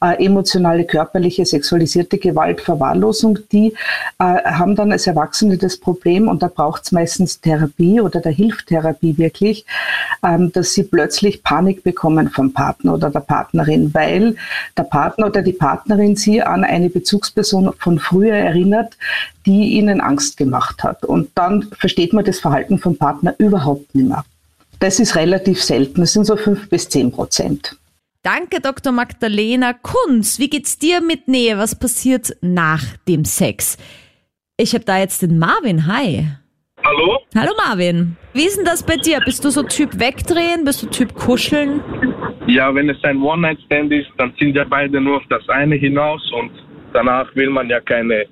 äh, 0.01 0.23
emotionale, 0.23 0.85
körperliche, 0.85 1.45
sexualisierte 1.45 2.17
Gewalt, 2.17 2.61
Verwahrlosung, 2.61 3.39
die 3.51 3.73
äh, 4.19 4.23
haben 4.23 4.75
dann 4.75 4.91
als 4.91 5.07
Erwachsene 5.07 5.57
das 5.57 5.77
Problem, 5.77 6.27
und 6.27 6.43
da 6.43 6.47
braucht 6.47 6.83
es 6.83 6.91
meistens 6.91 7.41
Therapie 7.41 8.01
oder 8.01 8.19
der 8.19 8.31
Hilftherapie 8.31 9.17
wirklich, 9.17 9.65
ähm, 10.23 10.51
dass 10.51 10.73
sie 10.73 10.83
plötzlich 10.83 11.43
Panik 11.43 11.83
bekommen 11.83 12.29
vom 12.29 12.53
Partner 12.53 12.93
oder 12.93 13.09
der 13.09 13.21
Partnerin, 13.21 13.93
weil 13.93 14.35
der 14.77 14.83
Partner 14.83 15.27
oder 15.27 15.41
die 15.41 15.53
Partnerin 15.53 16.15
sie 16.15 16.41
an 16.41 16.63
eine 16.63 16.89
Bezugsperson 16.89 17.73
von 17.77 17.99
früher 17.99 18.35
erinnert, 18.35 18.97
die 19.45 19.73
ihnen 19.73 20.01
Angst 20.01 20.37
gemacht 20.37 20.83
hat. 20.83 21.03
Und 21.03 21.28
dann 21.35 21.63
versteht 21.77 22.13
man 22.13 22.25
das 22.25 22.39
Verhalten 22.39 22.77
vom 22.77 22.97
Partner 22.97 23.35
überhaupt 23.37 23.93
nicht 23.95 24.07
mehr. 24.07 24.23
Das 24.79 24.99
ist 24.99 25.15
relativ 25.15 25.61
selten. 25.61 26.01
Das 26.01 26.13
sind 26.13 26.25
so 26.25 26.37
fünf 26.37 26.69
bis 26.69 26.87
zehn 26.87 27.11
Prozent. 27.11 27.75
Danke, 28.23 28.59
Dr. 28.61 28.91
Magdalena 28.91 29.73
Kunz. 29.73 30.39
Wie 30.39 30.49
geht's 30.49 30.77
dir 30.77 31.01
mit 31.01 31.27
Nähe? 31.27 31.57
Was 31.57 31.77
passiert 31.77 32.35
nach 32.41 32.83
dem 33.07 33.23
Sex? 33.25 33.77
Ich 34.57 34.73
habe 34.73 34.83
da 34.83 34.97
jetzt 34.97 35.21
den 35.21 35.39
Marvin. 35.39 35.87
Hi. 35.87 36.27
Hallo? 36.83 37.19
Hallo 37.35 37.51
Marvin. 37.57 38.17
Wie 38.33 38.45
ist 38.45 38.57
denn 38.57 38.65
das 38.65 38.83
bei 38.83 38.97
dir? 38.97 39.19
Bist 39.23 39.43
du 39.43 39.49
so 39.49 39.63
Typ 39.63 39.99
wegdrehen? 39.99 40.65
Bist 40.65 40.83
du 40.83 40.87
Typ 40.87 41.13
kuscheln? 41.13 41.81
Ja, 42.47 42.73
wenn 42.73 42.89
es 42.89 43.01
ein 43.03 43.21
One-Night-Stand 43.21 43.91
ist, 43.91 44.09
dann 44.17 44.33
sind 44.39 44.55
ja 44.55 44.63
beide 44.63 44.99
nur 44.99 45.17
auf 45.17 45.23
das 45.29 45.47
eine 45.49 45.75
hinaus 45.75 46.21
und 46.33 46.51
danach 46.93 47.33
will 47.35 47.49
man 47.49 47.69
ja 47.69 47.79
keine 47.79 48.25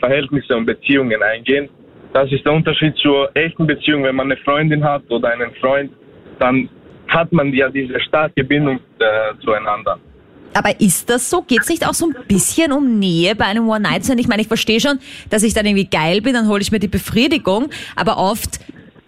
Verhältnisse 0.00 0.56
und 0.56 0.66
Beziehungen 0.66 1.22
eingehen. 1.22 1.68
Das 2.12 2.30
ist 2.32 2.44
der 2.44 2.52
Unterschied 2.52 2.94
zur 2.96 3.30
echten 3.34 3.66
Beziehung. 3.66 4.04
Wenn 4.04 4.16
man 4.16 4.30
eine 4.30 4.40
Freundin 4.40 4.82
hat 4.82 5.02
oder 5.10 5.28
einen 5.28 5.52
Freund, 5.60 5.92
dann 6.38 6.68
hat 7.08 7.32
man 7.32 7.52
ja 7.52 7.68
diese 7.68 8.00
starke 8.00 8.44
Bindung 8.44 8.80
äh, 8.98 9.34
zueinander. 9.44 9.98
Aber 10.54 10.80
ist 10.80 11.08
das 11.08 11.30
so? 11.30 11.42
Geht 11.42 11.60
es 11.60 11.68
nicht 11.68 11.86
auch 11.86 11.94
so 11.94 12.06
ein 12.06 12.16
bisschen 12.26 12.72
um 12.72 12.98
Nähe 12.98 13.36
bei 13.36 13.44
einem 13.44 13.68
One-Night-Stand? 13.68 14.18
Ich 14.18 14.26
meine, 14.26 14.42
ich 14.42 14.48
verstehe 14.48 14.80
schon, 14.80 14.98
dass 15.28 15.44
ich 15.44 15.54
dann 15.54 15.64
irgendwie 15.64 15.86
geil 15.86 16.20
bin, 16.22 16.34
dann 16.34 16.48
hole 16.48 16.60
ich 16.60 16.72
mir 16.72 16.80
die 16.80 16.88
Befriedigung. 16.88 17.68
Aber 17.94 18.18
oft 18.18 18.58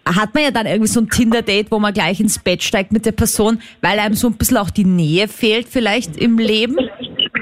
hat 0.04 0.34
man 0.34 0.44
ja 0.44 0.50
dann 0.50 0.66
irgendwie 0.66 0.88
so 0.88 1.00
ein 1.00 1.08
Tinder-Date, 1.08 1.70
wo 1.70 1.78
man 1.78 1.92
gleich 1.92 2.20
ins 2.20 2.38
Bett 2.38 2.62
steigt 2.62 2.92
mit 2.92 3.06
der 3.06 3.12
Person, 3.12 3.60
weil 3.80 3.98
einem 3.98 4.14
so 4.14 4.28
ein 4.28 4.34
bisschen 4.34 4.56
auch 4.56 4.70
die 4.70 4.84
Nähe 4.84 5.26
fehlt 5.26 5.66
vielleicht 5.68 6.16
im 6.16 6.38
Leben. 6.38 6.76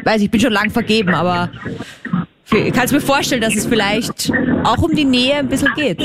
Weiß 0.04 0.22
ich 0.22 0.30
bin 0.30 0.40
schon 0.40 0.52
lang 0.52 0.70
vergeben, 0.70 1.14
aber 1.14 1.50
ich 2.52 2.72
kann 2.72 2.84
es 2.84 2.92
mir 2.92 3.00
vorstellen, 3.00 3.40
dass 3.40 3.54
es 3.54 3.66
vielleicht 3.66 4.32
auch 4.64 4.78
um 4.78 4.94
die 4.94 5.04
Nähe 5.04 5.36
ein 5.36 5.48
bisschen 5.48 5.72
geht. 5.74 6.00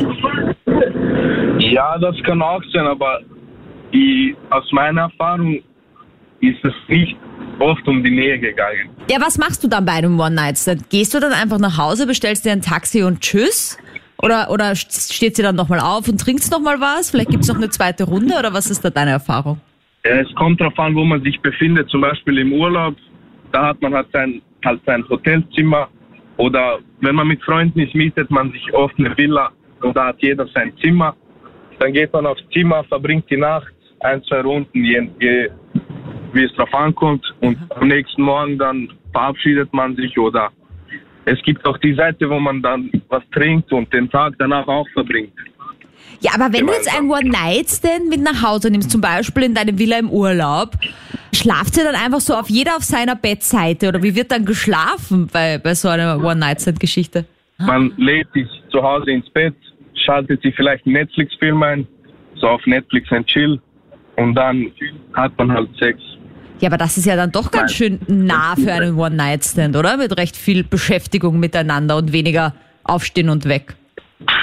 Ja, 1.60 1.98
das 1.98 2.16
kann 2.24 2.42
auch 2.42 2.62
sein, 2.72 2.86
aber 2.86 3.22
die, 3.94 4.36
aus 4.50 4.70
meiner 4.72 5.02
Erfahrung 5.02 5.62
ist 6.42 6.64
es 6.64 6.74
nicht 6.88 7.16
oft 7.60 7.88
um 7.88 8.04
die 8.04 8.12
Nähe 8.12 8.38
gegangen. 8.40 8.90
Ja, 9.10 9.18
was 9.22 9.38
machst 9.38 9.64
du 9.64 9.68
dann 9.68 9.86
bei 9.86 9.94
einem 9.94 10.20
One-Night-Stand? 10.20 10.90
Gehst 10.90 11.14
du 11.14 11.20
dann 11.20 11.32
einfach 11.32 11.60
nach 11.60 11.78
Hause, 11.78 12.06
bestellst 12.06 12.46
dir 12.46 12.52
ein 12.52 12.62
Taxi 12.62 13.04
und 13.04 13.22
tschüss? 13.22 13.78
Oder, 14.22 14.50
oder 14.50 14.76
steht 14.76 15.36
sie 15.36 15.44
dann 15.44 15.56
nochmal 15.56 15.80
auf 15.80 16.08
und 16.08 16.20
trinkt 16.20 16.50
nochmal 16.52 16.80
was? 16.80 17.12
Vielleicht 17.12 17.30
gibt 17.30 17.44
es 17.44 17.50
noch 17.50 17.58
eine 17.58 17.70
zweite 17.70 18.06
Runde 18.06 18.36
oder 18.38 18.54
was 18.54 18.70
ist 18.70 18.84
da 18.84 18.90
deine 18.90 19.12
Erfahrung? 19.12 19.60
Ja, 20.06 20.22
es 20.22 20.34
kommt 20.36 20.62
darauf 20.62 20.78
an, 20.80 20.96
wo 20.96 21.04
man 21.04 21.22
sich 21.24 21.40
befindet. 21.42 21.90
Zum 21.90 22.02
Beispiel 22.02 22.38
im 22.38 22.54
Urlaub, 22.54 22.96
da 23.52 23.68
hat 23.68 23.82
man 23.82 23.94
halt 23.94 24.08
sein, 24.14 24.42
halt 24.64 24.82
sein 24.86 25.04
Hotelzimmer 25.10 25.90
oder 26.38 26.80
wenn 27.02 27.16
man 27.16 27.28
mit 27.28 27.42
Freunden 27.44 27.80
ist, 27.80 27.96
mietet 27.96 28.30
man 28.30 28.52
sich 28.52 28.74
oft 28.74 28.98
eine 28.98 29.16
Villa 29.18 29.52
und 29.82 29.96
da 29.96 30.08
hat 30.08 30.18
jeder 30.20 30.48
sein 30.48 30.74
Zimmer. 30.82 31.16
Dann 31.80 31.94
geht 31.94 32.12
man 32.14 32.26
aufs 32.26 32.44
Zimmer, 32.54 32.84
verbringt 32.86 33.30
die 33.30 33.38
Nacht, 33.38 33.74
ein, 34.02 34.24
zwei 34.24 34.42
Runden, 34.42 34.84
je, 34.84 35.08
je, 35.20 35.50
wie 36.34 36.44
es 36.44 36.54
drauf 36.54 36.74
ankommt. 36.74 37.26
Und 37.42 37.58
am 37.70 37.88
nächsten 37.88 38.22
Morgen 38.22 38.58
dann 38.58 38.90
verabschiedet 39.12 39.74
man 39.74 39.96
sich 39.96 40.18
oder 40.18 40.52
es 41.26 41.42
gibt 41.44 41.66
auch 41.66 41.78
die 41.80 41.94
Seite, 41.96 42.30
wo 42.30 42.40
man 42.40 42.62
dann 42.62 42.92
was 43.10 43.24
trinkt 43.32 43.72
und 43.72 43.92
den 43.94 44.10
Tag 44.10 44.36
danach 44.38 44.68
auch 44.68 44.88
verbringt. 44.94 45.34
Ja, 46.22 46.32
aber 46.36 46.54
wenn 46.54 46.66
du 46.66 46.74
jetzt 46.74 46.94
ein 46.96 47.10
One-Night-Stand 47.10 48.10
mit 48.10 48.22
nach 48.22 48.42
Hause 48.42 48.70
nimmst, 48.70 48.92
zum 48.92 49.02
Beispiel 49.02 49.44
in 49.44 49.54
deine 49.54 49.78
Villa 49.78 49.98
im 49.98 50.10
Urlaub, 50.10 50.72
schlaft 51.36 51.78
ihr 51.78 51.84
dann 51.84 51.96
einfach 51.96 52.20
so 52.20 52.34
auf 52.34 52.50
jeder 52.50 52.76
auf 52.78 52.84
seiner 52.84 53.16
Bettseite 53.16 53.88
oder 53.90 54.02
wie 54.02 54.16
wird 54.16 54.32
dann 54.32 54.46
geschlafen 54.46 55.28
bei, 55.32 55.58
bei 55.58 55.76
so 55.76 55.90
einer 55.90 56.24
One-Night-Stand-Geschichte? 56.24 57.26
Man 57.60 57.94
lädt 57.98 58.28
sich 58.34 58.48
zu 58.72 58.82
Hause 58.82 59.12
ins 59.12 59.30
Bett, 59.30 59.56
schaltet 60.06 60.42
sich 60.42 60.56
vielleicht 60.56 60.86
einen 60.86 60.96
Netflix-Film 60.96 61.64
ein, 61.64 61.88
so 62.36 62.48
auf 62.48 62.66
Netflix 62.66 63.12
ein 63.12 63.26
Chill 63.26 63.62
und 64.18 64.36
dann 64.36 64.72
hat 65.14 65.38
man 65.38 65.52
halt 65.52 65.70
Sex. 65.80 66.00
Ja, 66.60 66.70
aber 66.70 66.78
das 66.78 66.98
ist 66.98 67.06
ja 67.06 67.16
dann 67.16 67.32
doch 67.32 67.52
ganz 67.52 67.74
schön 67.74 68.00
nah 68.08 68.56
für 68.56 68.72
einen 68.72 68.98
One-Night-Stand, 68.98 69.76
oder? 69.76 69.98
Mit 69.98 70.18
recht 70.18 70.38
viel 70.38 70.64
Beschäftigung 70.64 71.40
miteinander 71.40 71.98
und 71.98 72.14
weniger 72.14 72.54
aufstehen 72.84 73.30
und 73.30 73.46
weg. 73.46 73.76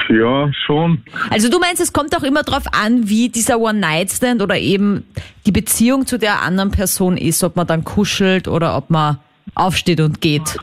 Ja, 0.09 0.53
schon. 0.67 1.03
Also 1.31 1.51
du 1.51 1.59
meinst, 1.59 1.81
es 1.81 1.93
kommt 1.93 2.15
auch 2.17 2.23
immer 2.23 2.43
darauf 2.43 2.65
an, 2.73 3.09
wie 3.09 3.29
dieser 3.31 3.59
One-Night-Stand 3.59 4.43
oder 4.43 4.59
eben 4.59 5.07
die 5.47 5.53
Beziehung 5.53 6.07
zu 6.07 6.19
der 6.19 6.43
anderen 6.43 6.71
Person 6.71 7.17
ist, 7.17 7.43
ob 7.43 7.57
man 7.57 7.67
dann 7.67 7.85
kuschelt 7.85 8.49
oder 8.49 8.77
ob 8.77 8.91
man 8.91 9.19
aufsteht 9.55 10.01
und 10.01 10.21
geht. 10.21 10.59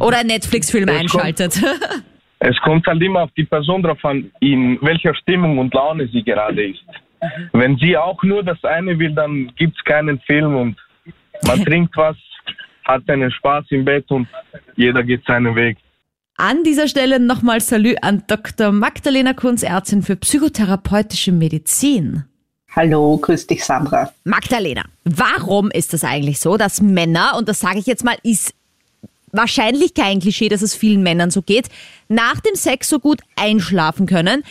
Oder 0.00 0.18
einen 0.18 0.28
Netflix-Film 0.28 0.88
einschaltet. 0.88 1.60
Kommt, 1.60 2.04
es 2.40 2.56
kommt 2.62 2.86
halt 2.86 3.02
immer 3.02 3.22
auf 3.22 3.30
die 3.36 3.44
Person 3.44 3.82
drauf 3.82 4.04
an, 4.04 4.30
in 4.40 4.78
welcher 4.82 5.14
Stimmung 5.14 5.58
und 5.58 5.72
Laune 5.72 6.08
sie 6.08 6.22
gerade 6.22 6.70
ist. 6.70 6.84
Wenn 7.52 7.76
sie 7.78 7.96
auch 7.96 8.22
nur 8.22 8.42
das 8.42 8.62
eine 8.64 8.98
will, 8.98 9.14
dann 9.14 9.52
gibt 9.56 9.76
es 9.76 9.84
keinen 9.84 10.20
Film 10.20 10.54
und 10.54 10.76
man 11.46 11.64
trinkt 11.64 11.96
was, 11.96 12.16
hat 12.84 13.08
einen 13.08 13.30
Spaß 13.30 13.66
im 13.70 13.84
Bett 13.84 14.10
und 14.10 14.28
jeder 14.76 15.02
geht 15.02 15.24
seinen 15.26 15.54
Weg. 15.54 15.78
An 16.40 16.62
dieser 16.62 16.86
Stelle 16.86 17.18
nochmal 17.18 17.60
Salü 17.60 17.96
an 18.00 18.22
Dr. 18.28 18.70
Magdalena 18.70 19.32
Kunz, 19.32 19.64
Ärztin 19.64 20.04
für 20.04 20.14
psychotherapeutische 20.14 21.32
Medizin. 21.32 22.26
Hallo, 22.76 23.16
grüß 23.16 23.48
dich, 23.48 23.64
Sandra. 23.64 24.12
Magdalena, 24.22 24.84
warum 25.02 25.68
ist 25.72 25.92
das 25.94 26.04
eigentlich 26.04 26.38
so, 26.38 26.56
dass 26.56 26.80
Männer, 26.80 27.34
und 27.36 27.48
das 27.48 27.58
sage 27.58 27.80
ich 27.80 27.86
jetzt 27.86 28.04
mal, 28.04 28.16
ist 28.22 28.54
wahrscheinlich 29.32 29.94
kein 29.94 30.20
Klischee, 30.20 30.48
dass 30.48 30.62
es 30.62 30.76
vielen 30.76 31.02
Männern 31.02 31.32
so 31.32 31.42
geht, 31.42 31.70
nach 32.06 32.38
dem 32.38 32.54
Sex 32.54 32.88
so 32.88 33.00
gut 33.00 33.20
einschlafen 33.34 34.06
können? 34.06 34.44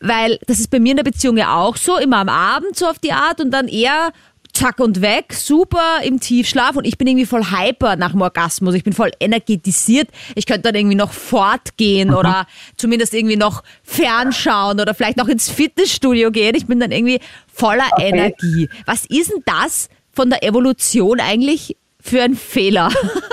Weil 0.00 0.38
das 0.46 0.60
ist 0.60 0.70
bei 0.70 0.80
mir 0.80 0.92
in 0.92 0.96
der 0.96 1.04
Beziehung 1.04 1.36
ja 1.36 1.58
auch 1.58 1.76
so, 1.76 1.98
immer 1.98 2.16
am 2.16 2.30
Abend 2.30 2.74
so 2.74 2.86
auf 2.86 3.00
die 3.00 3.12
Art 3.12 3.42
und 3.42 3.50
dann 3.50 3.68
eher 3.68 4.14
zack 4.58 4.80
und 4.80 5.00
weg, 5.02 5.34
super 5.34 6.00
im 6.02 6.18
Tiefschlaf 6.18 6.74
und 6.74 6.84
ich 6.84 6.98
bin 6.98 7.06
irgendwie 7.06 7.26
voll 7.26 7.44
hyper 7.44 7.94
nach 7.94 8.10
dem 8.10 8.20
Orgasmus. 8.22 8.74
Ich 8.74 8.82
bin 8.82 8.92
voll 8.92 9.12
energetisiert. 9.20 10.08
Ich 10.34 10.46
könnte 10.46 10.62
dann 10.62 10.74
irgendwie 10.74 10.96
noch 10.96 11.12
fortgehen 11.12 12.12
oder 12.12 12.44
zumindest 12.76 13.14
irgendwie 13.14 13.36
noch 13.36 13.62
fernschauen 13.84 14.80
oder 14.80 14.94
vielleicht 14.94 15.16
noch 15.16 15.28
ins 15.28 15.48
Fitnessstudio 15.48 16.32
gehen. 16.32 16.56
Ich 16.56 16.66
bin 16.66 16.80
dann 16.80 16.90
irgendwie 16.90 17.20
voller 17.46 17.86
okay. 17.92 18.08
Energie. 18.08 18.68
Was 18.84 19.04
ist 19.06 19.30
denn 19.30 19.44
das 19.46 19.88
von 20.12 20.28
der 20.28 20.42
Evolution 20.42 21.20
eigentlich 21.20 21.76
für 22.00 22.20
ein 22.20 22.34
Fehler? 22.34 22.90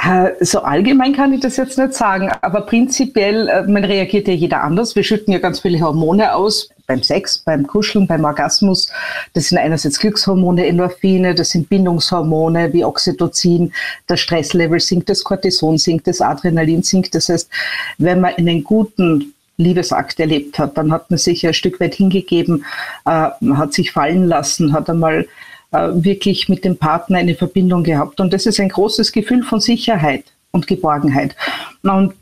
Äh, 0.00 0.44
so 0.44 0.60
allgemein 0.60 1.12
kann 1.12 1.32
ich 1.32 1.40
das 1.40 1.56
jetzt 1.56 1.76
nicht 1.76 1.94
sagen, 1.94 2.30
aber 2.40 2.60
prinzipiell, 2.62 3.48
äh, 3.48 3.62
man 3.62 3.84
reagiert 3.84 4.28
ja 4.28 4.34
jeder 4.34 4.62
anders. 4.62 4.94
Wir 4.94 5.02
schütten 5.02 5.32
ja 5.32 5.40
ganz 5.40 5.60
viele 5.60 5.80
Hormone 5.80 6.34
aus 6.34 6.68
beim 6.86 7.02
Sex, 7.02 7.38
beim 7.38 7.66
Kuscheln, 7.66 8.06
beim 8.06 8.24
Orgasmus. 8.24 8.90
Das 9.34 9.48
sind 9.48 9.58
einerseits 9.58 9.98
Glückshormone, 9.98 10.66
Endorphine, 10.66 11.34
das 11.34 11.50
sind 11.50 11.68
Bindungshormone 11.68 12.72
wie 12.72 12.84
Oxytocin, 12.84 13.72
das 14.06 14.20
Stresslevel 14.20 14.78
sinkt, 14.78 15.08
das 15.08 15.24
Cortison 15.24 15.78
sinkt, 15.78 16.06
das 16.06 16.20
Adrenalin 16.20 16.82
sinkt. 16.82 17.14
Das 17.14 17.28
heißt, 17.28 17.50
wenn 17.98 18.20
man 18.20 18.34
einen 18.34 18.62
guten 18.62 19.34
Liebesakt 19.56 20.20
erlebt 20.20 20.60
hat, 20.60 20.78
dann 20.78 20.92
hat 20.92 21.10
man 21.10 21.18
sich 21.18 21.44
ein 21.44 21.54
Stück 21.54 21.80
weit 21.80 21.96
hingegeben, 21.96 22.64
äh, 23.04 23.30
hat 23.54 23.74
sich 23.74 23.90
fallen 23.90 24.26
lassen, 24.26 24.72
hat 24.72 24.88
einmal 24.88 25.26
wirklich 25.70 26.48
mit 26.48 26.64
dem 26.64 26.76
Partner 26.76 27.18
eine 27.18 27.34
Verbindung 27.34 27.84
gehabt. 27.84 28.20
Und 28.20 28.32
das 28.32 28.46
ist 28.46 28.60
ein 28.60 28.70
großes 28.70 29.12
Gefühl 29.12 29.42
von 29.42 29.60
Sicherheit 29.60 30.24
und 30.50 30.66
Geborgenheit. 30.66 31.36
Und 31.82 32.14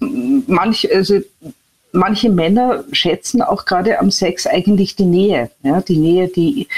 manch, 0.49 0.89
also 0.93 1.21
manche 1.93 2.31
Männer 2.31 2.85
schätzen 2.93 3.43
auch 3.43 3.65
gerade 3.65 3.99
am 4.01 4.11
Sex 4.11 4.47
eigentlich 4.47 4.97
die 4.97 5.05
Nähe, 5.05 5.51
ja, 5.63 5.81
die 5.81 5.97
Nähe, 5.97 6.29
die 6.29 6.69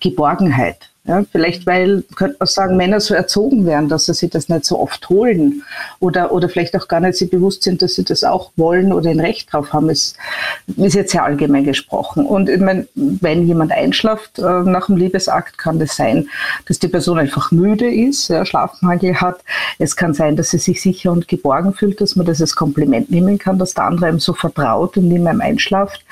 Geborgenheit. 0.00 0.90
Ja, 1.08 1.22
vielleicht, 1.30 1.66
weil, 1.66 2.02
könnte 2.16 2.36
man 2.40 2.48
sagen, 2.48 2.76
Männer 2.76 2.98
so 2.98 3.14
erzogen 3.14 3.64
werden, 3.64 3.88
dass 3.88 4.06
sie 4.06 4.14
sich 4.14 4.30
das 4.30 4.48
nicht 4.48 4.64
so 4.64 4.80
oft 4.80 5.08
holen 5.08 5.62
oder, 6.00 6.32
oder 6.32 6.48
vielleicht 6.48 6.76
auch 6.76 6.88
gar 6.88 6.98
nicht 6.98 7.16
sich 7.16 7.30
bewusst 7.30 7.62
sind, 7.62 7.80
dass 7.80 7.94
sie 7.94 8.02
das 8.02 8.24
auch 8.24 8.50
wollen 8.56 8.92
oder 8.92 9.10
ein 9.10 9.20
Recht 9.20 9.52
drauf 9.52 9.72
haben, 9.72 9.88
ist, 9.88 10.16
ist 10.76 10.94
jetzt 10.94 11.12
sehr 11.12 11.24
allgemein 11.24 11.62
gesprochen. 11.62 12.26
Und 12.26 12.48
ich 12.48 12.60
meine, 12.60 12.88
wenn 12.94 13.46
jemand 13.46 13.70
einschlaft 13.70 14.40
äh, 14.40 14.42
nach 14.42 14.86
dem 14.86 14.96
Liebesakt, 14.96 15.58
kann 15.58 15.78
das 15.78 15.94
sein, 15.94 16.28
dass 16.66 16.80
die 16.80 16.88
Person 16.88 17.20
einfach 17.20 17.52
müde 17.52 17.88
ist, 17.88 18.26
ja, 18.28 18.44
Schlafmangel 18.44 19.20
hat. 19.20 19.44
Es 19.78 19.94
kann 19.94 20.12
sein, 20.12 20.34
dass 20.34 20.50
sie 20.50 20.58
sich 20.58 20.82
sicher 20.82 21.12
und 21.12 21.28
geborgen 21.28 21.72
fühlt, 21.72 22.00
dass 22.00 22.16
man 22.16 22.26
das 22.26 22.40
als 22.40 22.56
Kompliment 22.56 23.12
nehmen 23.12 23.38
kann, 23.38 23.58
dass 23.60 23.74
der 23.74 23.84
andere 23.84 24.06
einem 24.06 24.18
so 24.18 24.32
vertraut 24.32 24.96
und 24.96 25.06
neben 25.06 25.28
einem 25.28 25.40
einschlaft. 25.40 26.04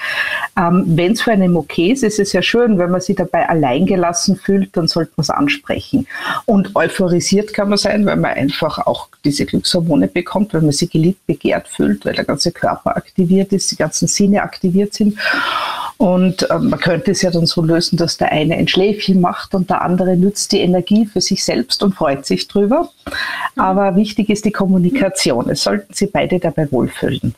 Ähm, 0.57 0.85
wenn 0.87 1.13
es 1.13 1.23
für 1.23 1.33
einen 1.33 1.57
okay 1.57 1.91
ist, 1.91 2.05
ist 2.05 2.21
es 2.21 2.33
ja 2.33 2.43
schön, 2.43 2.79
wenn 2.79 2.93
man 2.93 3.01
sich 3.01 3.17
dabei 3.17 3.49
alleingelassen 3.49 4.37
fühlt, 4.37 4.77
dann 4.85 4.89
sollte 4.89 5.13
man 5.17 5.23
es 5.23 5.31
ansprechen. 5.31 6.07
Und 6.45 6.77
euphorisiert 6.77 7.53
kann 7.55 7.69
man 7.69 7.79
sein, 7.79 8.05
weil 8.07 8.17
man 8.17 8.33
einfach 8.33 8.79
auch 8.79 9.09
diese 9.25 9.47
Glückshormone 9.47 10.09
bekommt, 10.09 10.53
weil 10.53 10.61
man 10.61 10.73
sich 10.73 10.91
geliebt, 10.91 11.27
begehrt 11.27 11.69
fühlt, 11.69 12.05
weil 12.05 12.15
der 12.15 12.25
ganze 12.25 12.53
Körper 12.53 12.97
aktiviert 12.97 13.53
ist, 13.53 13.71
die 13.71 13.77
ganzen 13.77 14.09
Sinne 14.09 14.43
aktiviert 14.43 14.95
sind. 14.95 15.19
Und 15.97 16.49
äh, 16.51 16.59
man 16.59 16.79
könnte 16.81 17.13
es 17.13 17.23
ja 17.23 17.31
dann 17.31 17.47
so 17.47 17.63
lösen, 17.63 17.97
dass 17.97 18.19
der 18.19 18.33
eine 18.33 18.57
ein 18.57 18.69
Schläfchen 18.69 19.21
macht 19.21 19.55
und 19.55 19.71
der 19.71 19.83
andere 19.83 20.17
nutzt 20.17 20.53
die 20.53 20.61
Energie 20.61 21.07
für 21.07 21.21
sich 21.21 21.45
selbst 21.45 21.83
und 21.83 21.95
freut 21.95 22.27
sich 22.27 22.49
drüber. 22.49 22.91
Aber 23.57 23.97
wichtig 23.97 24.29
ist 24.29 24.45
die 24.45 24.53
Kommunikation. 24.53 25.49
Es 25.49 25.63
sollten 25.63 25.95
Sie 25.95 26.07
beide 26.07 26.39
dabei 26.41 26.71
wohlfühlen. 26.71 27.35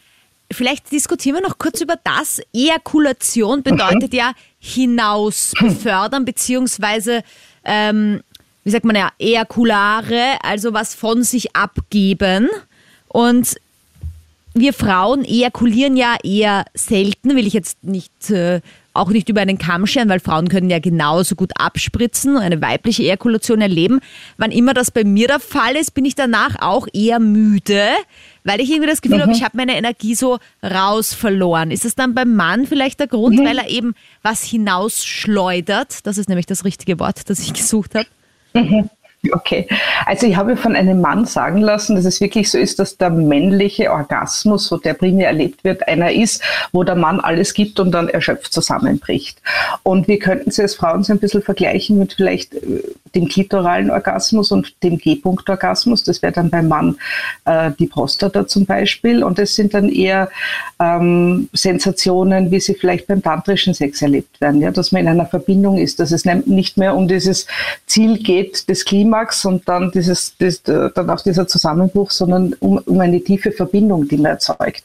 Vielleicht 0.50 0.92
diskutieren 0.92 1.36
wir 1.36 1.42
noch 1.42 1.58
kurz 1.58 1.80
über 1.80 1.96
das. 2.02 2.40
Ejakulation 2.52 3.62
bedeutet 3.62 4.14
ja 4.14 4.32
hinaus 4.58 5.52
befördern, 5.58 6.24
beziehungsweise, 6.24 7.22
ähm, 7.64 8.20
wie 8.64 8.70
sagt 8.70 8.84
man 8.84 8.96
ja, 8.96 9.10
Ejakulare, 9.18 10.38
also 10.42 10.72
was 10.72 10.94
von 10.94 11.22
sich 11.22 11.56
abgeben. 11.56 12.48
Und 13.08 13.56
wir 14.54 14.72
Frauen 14.72 15.24
ejakulieren 15.24 15.96
ja 15.96 16.16
eher 16.22 16.64
selten, 16.74 17.36
will 17.36 17.46
ich 17.46 17.52
jetzt 17.52 17.82
nicht, 17.84 18.30
äh, 18.30 18.60
auch 18.94 19.10
nicht 19.10 19.28
über 19.28 19.42
einen 19.42 19.58
Kamm 19.58 19.86
scheren, 19.86 20.08
weil 20.08 20.20
Frauen 20.20 20.48
können 20.48 20.70
ja 20.70 20.78
genauso 20.78 21.34
gut 21.34 21.52
abspritzen 21.58 22.36
und 22.36 22.42
eine 22.42 22.62
weibliche 22.62 23.02
Ejakulation 23.02 23.60
erleben. 23.60 24.00
Wann 24.38 24.50
immer 24.50 24.72
das 24.72 24.90
bei 24.90 25.04
mir 25.04 25.28
der 25.28 25.40
Fall 25.40 25.76
ist, 25.76 25.92
bin 25.92 26.06
ich 26.06 26.14
danach 26.14 26.56
auch 26.60 26.86
eher 26.92 27.20
müde, 27.20 27.90
weil 28.46 28.60
ich 28.60 28.70
irgendwie 28.70 28.88
das 28.88 29.02
Gefühl 29.02 29.20
habe, 29.20 29.32
ich 29.32 29.42
habe 29.42 29.56
meine 29.56 29.76
Energie 29.76 30.14
so 30.14 30.38
raus 30.62 31.12
verloren. 31.12 31.70
Ist 31.72 31.84
es 31.84 31.96
dann 31.96 32.14
beim 32.14 32.34
Mann 32.34 32.64
vielleicht 32.66 33.00
der 33.00 33.08
Grund, 33.08 33.38
weil 33.44 33.58
er 33.58 33.68
eben 33.68 33.94
was 34.22 34.44
hinausschleudert? 34.44 36.06
Das 36.06 36.16
ist 36.16 36.28
nämlich 36.28 36.46
das 36.46 36.64
richtige 36.64 36.98
Wort, 37.00 37.28
das 37.28 37.40
ich 37.40 37.52
gesucht 37.52 37.94
habe. 37.96 38.06
Okay, 39.36 39.68
also 40.06 40.26
ich 40.26 40.36
habe 40.36 40.56
von 40.56 40.74
einem 40.74 41.00
Mann 41.00 41.24
sagen 41.24 41.60
lassen, 41.60 41.94
dass 41.94 42.04
es 42.04 42.20
wirklich 42.20 42.50
so 42.50 42.58
ist, 42.58 42.78
dass 42.78 42.96
der 42.96 43.10
männliche 43.10 43.92
Orgasmus, 43.92 44.66
so 44.66 44.76
der 44.76 44.94
primär 44.94 45.28
erlebt 45.28 45.62
wird, 45.62 45.86
einer 45.86 46.12
ist, 46.12 46.42
wo 46.72 46.82
der 46.82 46.96
Mann 46.96 47.20
alles 47.20 47.54
gibt 47.54 47.78
und 47.78 47.92
dann 47.92 48.08
erschöpft 48.08 48.52
zusammenbricht. 48.52 49.40
Und 49.82 50.08
wir 50.08 50.18
könnten 50.18 50.50
sie 50.50 50.62
als 50.62 50.74
Frauen 50.74 51.04
so 51.04 51.12
ein 51.12 51.18
bisschen 51.18 51.42
vergleichen 51.42 51.98
mit 51.98 52.14
vielleicht 52.14 52.54
äh, 52.54 52.82
dem 53.14 53.28
klitoralen 53.28 53.90
Orgasmus 53.90 54.52
und 54.52 54.74
dem 54.82 54.98
G-Punkt-Orgasmus. 54.98 56.04
Das 56.04 56.22
wäre 56.22 56.32
dann 56.32 56.50
beim 56.50 56.68
Mann 56.68 56.96
äh, 57.44 57.70
die 57.78 57.86
Prostata 57.86 58.46
zum 58.46 58.66
Beispiel. 58.66 59.24
Und 59.24 59.38
das 59.38 59.54
sind 59.54 59.74
dann 59.74 59.88
eher 59.88 60.28
ähm, 60.80 61.48
Sensationen, 61.52 62.50
wie 62.50 62.60
sie 62.60 62.74
vielleicht 62.74 63.06
beim 63.06 63.22
tantrischen 63.22 63.74
Sex 63.74 64.02
erlebt 64.02 64.40
werden, 64.40 64.60
ja, 64.60 64.70
dass 64.70 64.92
man 64.92 65.02
in 65.02 65.08
einer 65.08 65.26
Verbindung 65.26 65.78
ist, 65.78 65.98
dass 65.98 66.12
es 66.12 66.24
nicht 66.24 66.76
mehr 66.76 66.94
um 66.94 67.08
dieses 67.08 67.46
Ziel 67.86 68.18
geht 68.18 68.68
des 68.68 68.84
Klimax 69.16 69.44
und 69.44 69.68
dann 69.68 69.90
dieses, 69.90 70.36
das, 70.38 70.62
dann 70.62 71.10
auch 71.10 71.20
dieser 71.22 71.46
Zusammenbruch, 71.46 72.10
sondern 72.10 72.54
um, 72.60 72.78
um 72.78 73.00
eine 73.00 73.22
tiefe 73.22 73.52
Verbindung, 73.52 74.08
die 74.08 74.16
man 74.16 74.32
erzeugt. 74.32 74.84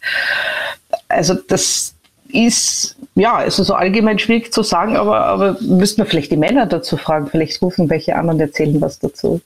Also 1.09 1.35
das 1.47 1.95
ist, 2.29 2.97
ja, 3.15 3.35
also 3.35 3.63
so 3.63 3.73
allgemein 3.73 4.19
schwierig 4.19 4.53
zu 4.53 4.63
sagen, 4.63 4.95
aber, 4.95 5.25
aber 5.25 5.57
müssten 5.61 6.01
wir 6.01 6.05
vielleicht 6.05 6.31
die 6.31 6.37
Männer 6.37 6.65
dazu 6.65 6.97
fragen, 6.97 7.27
vielleicht 7.27 7.61
rufen 7.61 7.89
welche 7.89 8.15
an 8.15 8.29
und 8.29 8.39
erzählen 8.39 8.79
was 8.79 8.99
dazu. 8.99 9.41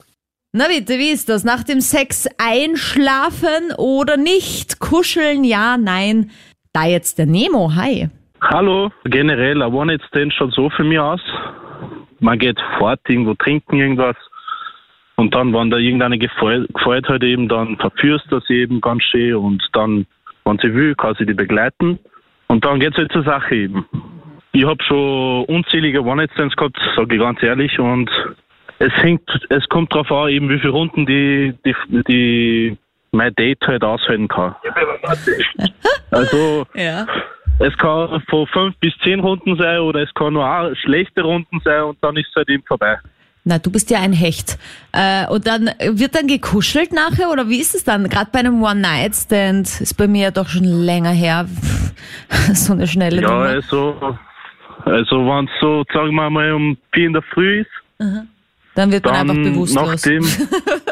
Na 0.54 0.68
bitte, 0.68 0.98
wie 1.00 1.10
ist 1.10 1.28
das? 1.28 1.44
Nach 1.44 1.64
dem 1.64 1.82
Sex 1.82 2.28
einschlafen 2.38 3.74
oder 3.78 4.18
nicht? 4.18 4.80
Kuscheln, 4.80 5.44
ja, 5.44 5.78
nein. 5.78 6.32
Da 6.72 6.86
jetzt 6.86 7.18
der 7.18 7.26
Nemo, 7.26 7.74
hi. 7.76 8.10
Hallo, 8.42 8.92
generell, 9.04 9.62
ein 9.62 9.74
One-Night-Stand 9.74 10.34
schaut 10.34 10.54
so 10.54 10.70
für 10.70 10.84
mich 10.84 11.00
aus. 11.00 11.22
Man 12.20 12.38
geht 12.40 12.58
fort, 12.78 13.00
irgendwo 13.08 13.34
trinken 13.34 13.78
irgendwas. 13.78 14.16
Und 15.18 15.34
dann, 15.34 15.54
wenn 15.54 15.70
da 15.70 15.78
irgendeine 15.78 16.18
gefällt, 16.18 16.70
halt 17.08 17.24
eben, 17.24 17.48
dann 17.48 17.78
verführst 17.78 18.26
du 18.30 18.40
sie 18.42 18.56
eben 18.56 18.82
ganz 18.82 19.02
schön 19.04 19.36
und 19.36 19.64
dann, 19.74 20.06
wenn 20.44 20.58
sie 20.60 20.74
will, 20.74 20.94
kann 20.96 21.16
sie 21.18 21.26
die 21.26 21.34
begleiten. 21.34 22.00
Und 22.48 22.66
dann 22.66 22.80
geht's 22.80 22.98
halt 22.98 23.12
zur 23.12 23.24
Sache 23.24 23.56
eben. 23.56 23.86
Ich 24.52 24.66
habe 24.66 24.84
schon 24.84 25.46
unzählige 25.46 26.04
One-Night-Stands 26.04 26.56
gehabt, 26.56 26.78
sage 26.96 27.16
ich 27.16 27.22
ganz 27.22 27.42
ehrlich, 27.44 27.80
und 27.80 28.10
es 28.80 28.92
hängt, 28.98 29.30
es 29.50 29.68
kommt 29.70 29.94
darauf 29.94 30.12
an, 30.12 30.30
eben 30.30 30.50
wie 30.50 30.60
viele 30.60 30.74
Runden 30.74 31.06
die, 31.06 31.54
die, 31.66 31.76
die 32.08 32.78
mein 33.12 33.34
Date 33.36 33.62
halt 33.66 33.84
aushalten 33.84 34.28
kann. 34.28 34.56
Also 36.12 36.66
Ja. 36.76 37.06
es 37.60 37.76
kann 37.78 38.22
von 38.30 38.48
fünf 38.48 38.76
bis 38.80 38.94
zehn 39.04 39.22
Runden 39.22 39.58
sein 39.58 39.80
oder 39.80 40.02
es 40.02 40.14
kann 40.14 40.34
nur 40.34 40.46
auch 40.46 40.76
schlechte 40.76 41.22
Runden 41.22 41.62
sein 41.64 41.84
und 41.84 41.98
dann 42.02 42.18
ist 42.18 42.28
es 42.30 42.36
halt 42.36 42.50
eben 42.50 42.64
vorbei. 42.64 42.98
Na, 43.48 43.60
du 43.60 43.70
bist 43.70 43.92
ja 43.92 44.00
ein 44.00 44.12
Hecht. 44.12 44.58
Äh, 44.92 45.28
und 45.28 45.46
dann 45.46 45.70
wird 45.92 46.16
dann 46.16 46.26
gekuschelt 46.28 46.92
nachher 46.92 47.30
oder 47.32 47.48
wie 47.48 47.60
ist 47.62 47.76
es 47.76 47.84
dann? 47.84 48.10
Gerade 48.10 48.30
bei 48.32 48.40
einem 48.40 48.62
One-Night-Stand 48.64 49.82
ist 49.82 49.94
bei 49.98 50.08
mir 50.08 50.24
ja 50.24 50.32
doch 50.32 50.50
schon 50.50 50.64
länger 50.64 51.12
her. 51.12 51.48
so 52.54 52.74
eine 52.74 52.88
schnelle 52.88 53.22
Ja, 53.22 53.30
Nummer. 53.30 53.42
also, 53.46 54.18
also 54.86 55.16
wenn 55.28 55.46
es 55.46 55.52
so, 55.62 55.84
sagen 55.94 56.16
wir 56.16 56.30
mal, 56.30 56.52
um 56.54 56.76
vier 56.92 57.06
in 57.08 57.14
der 57.14 57.22
Früh 57.22 57.62
ist, 57.62 57.70
Dann 58.74 58.92
wird 58.92 59.06
man 59.06 59.14
dann 59.14 59.30
einfach 59.30 59.44
bewusstlos. 59.52 59.88
nachdem. 59.90 60.24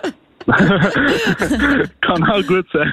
Kann 2.01 2.23
auch 2.23 2.45
gut 2.45 2.65
sein. 2.73 2.91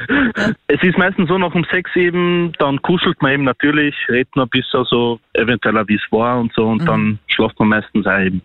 Es 0.68 0.82
ist 0.82 0.96
meistens 0.98 1.28
so, 1.28 1.38
nach 1.38 1.52
dem 1.52 1.64
Sex 1.70 1.90
eben, 1.96 2.52
dann 2.58 2.80
kuschelt 2.82 3.20
man 3.22 3.32
eben 3.32 3.44
natürlich, 3.44 3.94
redet 4.08 4.34
noch 4.36 4.44
ein 4.44 4.50
bisschen 4.50 4.84
so, 4.88 5.20
eventuell 5.34 5.76
auch, 5.78 5.88
wie 5.88 5.96
es 5.96 6.02
war 6.12 6.38
und 6.40 6.52
so, 6.54 6.64
Mhm. 6.66 6.72
und 6.72 6.86
dann 6.86 7.18
schlaft 7.28 7.58
man 7.58 7.68
meistens 7.68 8.06
auch 8.06 8.18
eben. 8.18 8.42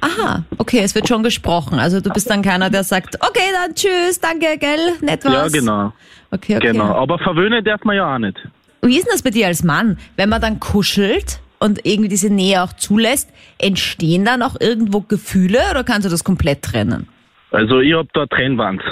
Aha, 0.00 0.44
okay, 0.58 0.80
es 0.80 0.94
wird 0.94 1.08
schon 1.08 1.22
gesprochen. 1.22 1.78
Also 1.78 2.00
du 2.00 2.10
bist 2.10 2.28
dann 2.30 2.42
keiner, 2.42 2.70
der 2.70 2.84
sagt, 2.84 3.16
okay, 3.20 3.50
dann 3.52 3.74
tschüss, 3.74 4.20
danke, 4.20 4.58
gell, 4.58 4.92
nett 5.00 5.24
was. 5.24 5.52
Ja, 5.52 5.60
genau. 5.60 5.92
Okay, 6.30 6.56
okay. 6.56 6.72
Genau. 6.72 6.94
Aber 6.94 7.18
verwöhnen 7.18 7.64
darf 7.64 7.82
man 7.84 7.96
ja 7.96 8.14
auch 8.14 8.18
nicht. 8.18 8.36
Wie 8.82 8.96
ist 8.96 9.06
denn 9.06 9.12
das 9.12 9.22
bei 9.22 9.30
dir 9.30 9.46
als 9.46 9.64
Mann? 9.64 9.98
Wenn 10.16 10.28
man 10.28 10.40
dann 10.42 10.60
kuschelt 10.60 11.40
und 11.58 11.86
irgendwie 11.86 12.08
diese 12.08 12.28
Nähe 12.28 12.62
auch 12.62 12.74
zulässt, 12.74 13.30
entstehen 13.58 14.24
dann 14.26 14.42
auch 14.42 14.56
irgendwo 14.60 15.00
Gefühle 15.00 15.60
oder 15.70 15.84
kannst 15.84 16.04
du 16.04 16.10
das 16.10 16.22
komplett 16.24 16.62
trennen? 16.62 17.08
Also 17.54 17.78
ich 17.78 17.94
hab 17.94 18.12
da 18.14 18.22
eine 18.22 18.28
Trennwand. 18.30 18.82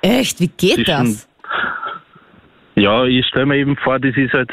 Echt, 0.00 0.40
wie 0.40 0.48
geht 0.48 0.88
das? 0.88 1.28
Ja, 2.74 3.04
ich 3.04 3.26
stelle 3.26 3.44
mir 3.44 3.56
eben 3.58 3.76
vor, 3.76 3.98
das 3.98 4.16
ist 4.16 4.32
halt 4.32 4.50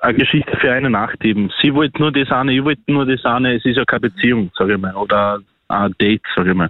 eine 0.00 0.18
Geschichte 0.18 0.54
für 0.58 0.70
eine 0.70 0.90
Nacht 0.90 1.24
eben. 1.24 1.50
Sie 1.62 1.72
wollte 1.72 1.98
nur 1.98 2.12
das 2.12 2.30
eine, 2.30 2.52
ich 2.52 2.62
wollte 2.62 2.82
nur 2.88 3.06
das 3.06 3.24
eine. 3.24 3.56
Es 3.56 3.64
ist 3.64 3.76
ja 3.76 3.86
keine 3.86 4.00
Beziehung, 4.00 4.50
sage 4.54 4.74
ich 4.74 4.78
mal. 4.78 4.94
Oder 4.94 5.40
ein 5.68 5.94
Date, 5.98 6.20
sage 6.36 6.50
ich 6.50 6.56
mal. 6.56 6.68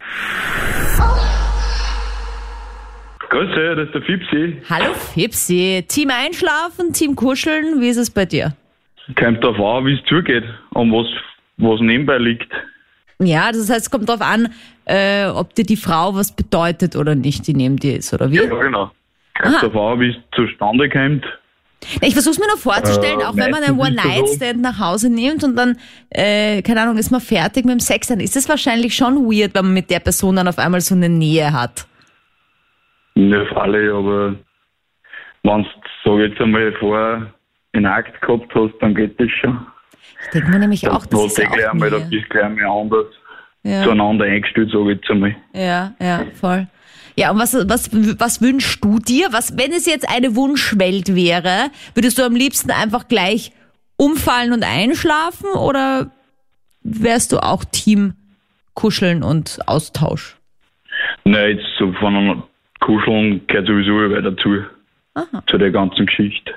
Grüße, 3.29 3.75
das 3.75 3.87
ist 3.87 3.95
der 3.95 4.03
Fipsi. 4.03 4.62
Hallo 4.71 4.95
Fipsi, 4.95 5.85
Team 5.88 6.11
einschlafen, 6.11 6.92
Team 6.92 7.16
kuscheln, 7.16 7.81
wie 7.81 7.88
ist 7.88 7.97
es 7.97 8.11
bei 8.11 8.25
dir? 8.25 8.55
Kommt 9.16 9.42
darauf 9.42 9.59
an, 9.59 9.87
wie 9.87 9.95
es 9.95 10.05
zugeht 10.05 10.45
und 10.75 10.92
was, 10.92 11.09
was 11.57 11.81
nebenbei 11.81 12.18
liegt. 12.18 12.53
Ja, 13.18 13.53
das 13.53 13.71
heißt, 13.71 13.87
es 13.87 13.90
kommt 13.90 14.09
darauf 14.09 14.23
an, 14.23 14.49
äh, 14.85 15.27
ob 15.27 15.55
dir 15.55 15.64
die 15.64 15.77
Frau 15.77 16.14
was 16.14 16.33
bedeutet 16.33 16.97
oder 16.97 17.14
nicht, 17.14 17.47
die 17.47 17.55
neben 17.55 17.77
dir 17.77 17.97
ist, 17.97 18.12
oder 18.12 18.31
wie? 18.31 18.37
Ja, 18.37 18.45
genau. 18.47 18.90
Darauf 19.42 19.92
an, 19.95 20.01
wie 20.01 20.11
es 20.11 20.16
zustande 20.35 20.88
kommt. 20.88 21.25
Ich 22.01 22.12
versuche 22.12 22.33
es 22.33 22.38
mir 22.38 22.47
nur 22.47 22.59
vorzustellen, 22.59 23.21
Äh, 23.21 23.25
auch 23.25 23.37
wenn 23.37 23.51
man 23.51 23.62
einen 23.64 23.79
ist 23.79 23.87
One-Night-Stand 23.87 24.61
nach 24.61 24.79
Hause 24.79 25.11
nimmt 25.11 25.42
und 25.42 25.57
dann, 25.57 25.77
äh, 26.11 26.62
keine 26.62 26.83
Ahnung, 26.83 26.97
ist 26.97 27.11
man 27.11 27.21
fertig 27.21 27.64
mit 27.64 27.73
dem 27.73 27.81
Sex, 27.81 28.07
dann 28.07 28.21
ist 28.21 28.37
es 28.37 28.49
wahrscheinlich 28.49 28.95
schon 28.95 29.27
weird, 29.27 29.55
wenn 29.55 29.64
man 29.64 29.75
mit 29.75 29.90
der 29.90 29.99
Person 29.99 30.37
dann 30.37 30.47
auf 30.47 30.59
einmal 30.59 30.81
so 30.81 30.95
eine 30.95 31.09
Nähe 31.09 31.53
hat. 31.53 31.87
Nicht 33.14 33.37
auf 33.37 33.57
alle, 33.57 33.92
aber 33.92 34.35
wenn 35.42 35.62
du, 35.64 35.68
sag 36.05 36.18
jetzt 36.18 36.40
einmal, 36.40 36.73
vorher 36.79 37.33
einen 37.73 37.87
Akt 37.87 38.21
gehabt 38.23 38.55
hast, 38.55 38.75
dann 38.81 38.95
geht 38.95 39.18
das 39.21 39.31
schon. 39.40 39.66
Ich 40.25 40.31
denke 40.31 40.51
mir 40.51 40.59
nämlich 40.61 40.88
auch, 40.88 41.05
das 41.05 41.25
ist 41.25 41.38
ja 41.38 41.49
auch 41.49 41.73
einmal, 41.73 41.90
da 41.90 41.99
Nähe. 41.99 42.09
bist 42.09 42.25
du 42.25 42.29
gleich 42.29 42.45
einmal 42.45 42.66
anders 42.66 43.07
Ja. 43.64 43.85
zueinander 43.85 44.25
eingestellt, 44.25 44.70
sag 44.72 44.81
ich 44.83 44.96
jetzt 44.96 45.11
einmal. 45.11 45.37
Ja, 45.55 45.94
ja, 46.01 46.27
voll. 46.35 46.66
Ja, 47.16 47.31
und 47.31 47.38
was, 47.38 47.55
was, 47.68 47.90
was 48.18 48.40
wünschst 48.40 48.83
du 48.83 48.98
dir? 48.98 49.29
Was, 49.33 49.57
wenn 49.59 49.72
es 49.72 49.87
jetzt 49.87 50.09
eine 50.09 50.35
Wunschwelt 50.35 51.14
wäre, 51.14 51.70
würdest 51.94 52.18
du 52.18 52.25
am 52.25 52.35
liebsten 52.35 52.70
einfach 52.70 53.07
gleich 53.07 53.53
umfallen 53.96 54.53
und 54.53 54.64
einschlafen 54.64 55.46
oder 55.55 56.11
wärst 56.83 57.33
du 57.33 57.38
auch 57.38 57.64
Team 57.64 58.14
Kuscheln 58.75 59.22
und 59.22 59.59
Austausch? 59.66 60.37
Nein, 61.25 61.59
jetzt 61.59 61.66
so 61.79 61.92
von 61.92 62.42
Kuscheln 62.81 63.46
gehört 63.46 63.66
sowieso 63.66 64.03
über 64.05 64.22
dazu. 64.22 64.64
Zu 65.46 65.59
der 65.59 65.70
ganzen 65.70 66.07
Geschichte. 66.07 66.55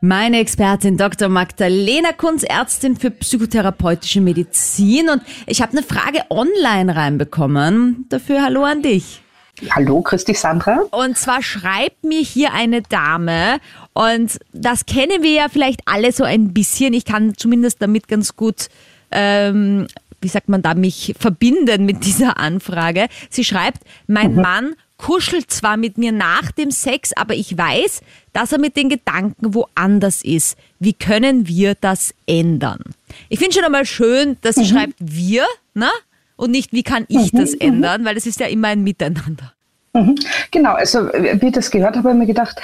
Meine 0.00 0.38
Expertin 0.38 0.96
Dr. 0.96 1.28
Magdalena 1.28 2.12
Kunz, 2.12 2.44
Ärztin 2.44 2.94
für 2.96 3.10
psychotherapeutische 3.10 4.20
Medizin. 4.20 5.08
Und 5.08 5.22
ich 5.46 5.60
habe 5.60 5.72
eine 5.72 5.82
Frage 5.82 6.20
online 6.30 6.94
reinbekommen. 6.94 8.06
Dafür 8.08 8.42
hallo 8.42 8.62
an 8.62 8.82
dich. 8.82 9.22
Hallo, 9.70 10.00
grüß 10.00 10.24
dich, 10.24 10.38
Sandra. 10.38 10.82
Und 10.92 11.18
zwar 11.18 11.42
schreibt 11.42 12.04
mir 12.04 12.20
hier 12.20 12.52
eine 12.52 12.82
Dame, 12.82 13.58
und 13.92 14.38
das 14.52 14.86
kennen 14.86 15.24
wir 15.24 15.32
ja 15.32 15.48
vielleicht 15.48 15.80
alle 15.86 16.12
so 16.12 16.22
ein 16.22 16.54
bisschen. 16.54 16.94
Ich 16.94 17.04
kann 17.04 17.34
zumindest 17.36 17.82
damit 17.82 18.06
ganz 18.06 18.36
gut, 18.36 18.68
ähm, 19.10 19.88
wie 20.20 20.28
sagt 20.28 20.48
man 20.48 20.62
da, 20.62 20.74
mich 20.74 21.16
verbinden 21.18 21.86
mit 21.86 22.04
dieser 22.04 22.38
Anfrage. 22.38 23.08
Sie 23.30 23.42
schreibt, 23.42 23.82
mein 24.06 24.36
Mann 24.36 24.76
kuschelt 24.98 25.50
zwar 25.50 25.76
mit 25.76 25.96
mir 25.96 26.12
nach 26.12 26.50
dem 26.50 26.70
Sex, 26.70 27.12
aber 27.14 27.34
ich 27.34 27.56
weiß, 27.56 28.02
dass 28.32 28.52
er 28.52 28.58
mit 28.58 28.76
den 28.76 28.90
Gedanken 28.90 29.54
woanders 29.54 30.22
ist. 30.22 30.58
Wie 30.78 30.92
können 30.92 31.48
wir 31.48 31.74
das 31.74 32.12
ändern? 32.26 32.82
Ich 33.30 33.38
finde 33.38 33.54
schon 33.54 33.64
einmal 33.64 33.86
schön, 33.86 34.36
dass 34.42 34.56
sie 34.56 34.66
schreibt 34.66 34.94
wir, 34.98 35.46
ne? 35.74 35.88
Und 36.36 36.50
nicht, 36.52 36.72
wie 36.72 36.82
kann 36.82 37.04
ich 37.08 37.32
das 37.32 37.54
ändern, 37.54 38.04
weil 38.04 38.16
es 38.16 38.26
ist 38.26 38.38
ja 38.38 38.46
immer 38.46 38.68
ein 38.68 38.84
Miteinander. 38.84 39.54
Mhm. 39.94 40.16
Genau, 40.50 40.74
also 40.74 41.08
wie 41.08 41.46
ich 41.46 41.52
das 41.52 41.70
gehört 41.70 41.96
habe, 41.96 42.10
habe 42.10 42.18
ich 42.18 42.18
mir 42.18 42.26
gedacht, 42.26 42.60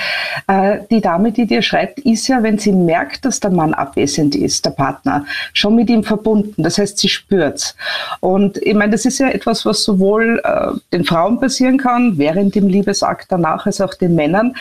äh, 0.46 0.80
die 0.90 1.00
Dame, 1.00 1.32
die 1.32 1.46
dir 1.46 1.62
schreibt, 1.62 1.98
ist 2.00 2.28
ja, 2.28 2.42
wenn 2.42 2.58
sie 2.58 2.72
merkt, 2.72 3.24
dass 3.24 3.40
der 3.40 3.50
Mann 3.50 3.72
abwesend 3.72 4.34
ist, 4.34 4.64
der 4.64 4.70
Partner, 4.70 5.24
schon 5.52 5.74
mit 5.74 5.88
ihm 5.88 6.04
verbunden. 6.04 6.62
Das 6.62 6.78
heißt, 6.78 6.98
sie 6.98 7.08
spürt's. 7.08 7.74
Und 8.20 8.58
ich 8.58 8.74
meine, 8.74 8.92
das 8.92 9.06
ist 9.06 9.18
ja 9.18 9.28
etwas, 9.28 9.64
was 9.64 9.82
sowohl 9.82 10.40
äh, 10.44 10.72
den 10.92 11.04
Frauen 11.04 11.40
passieren 11.40 11.78
kann, 11.78 12.18
während 12.18 12.54
dem 12.54 12.68
Liebesakt 12.68 13.32
danach, 13.32 13.66
als 13.66 13.80
auch 13.80 13.94
den 13.94 14.14
Männern, 14.14 14.54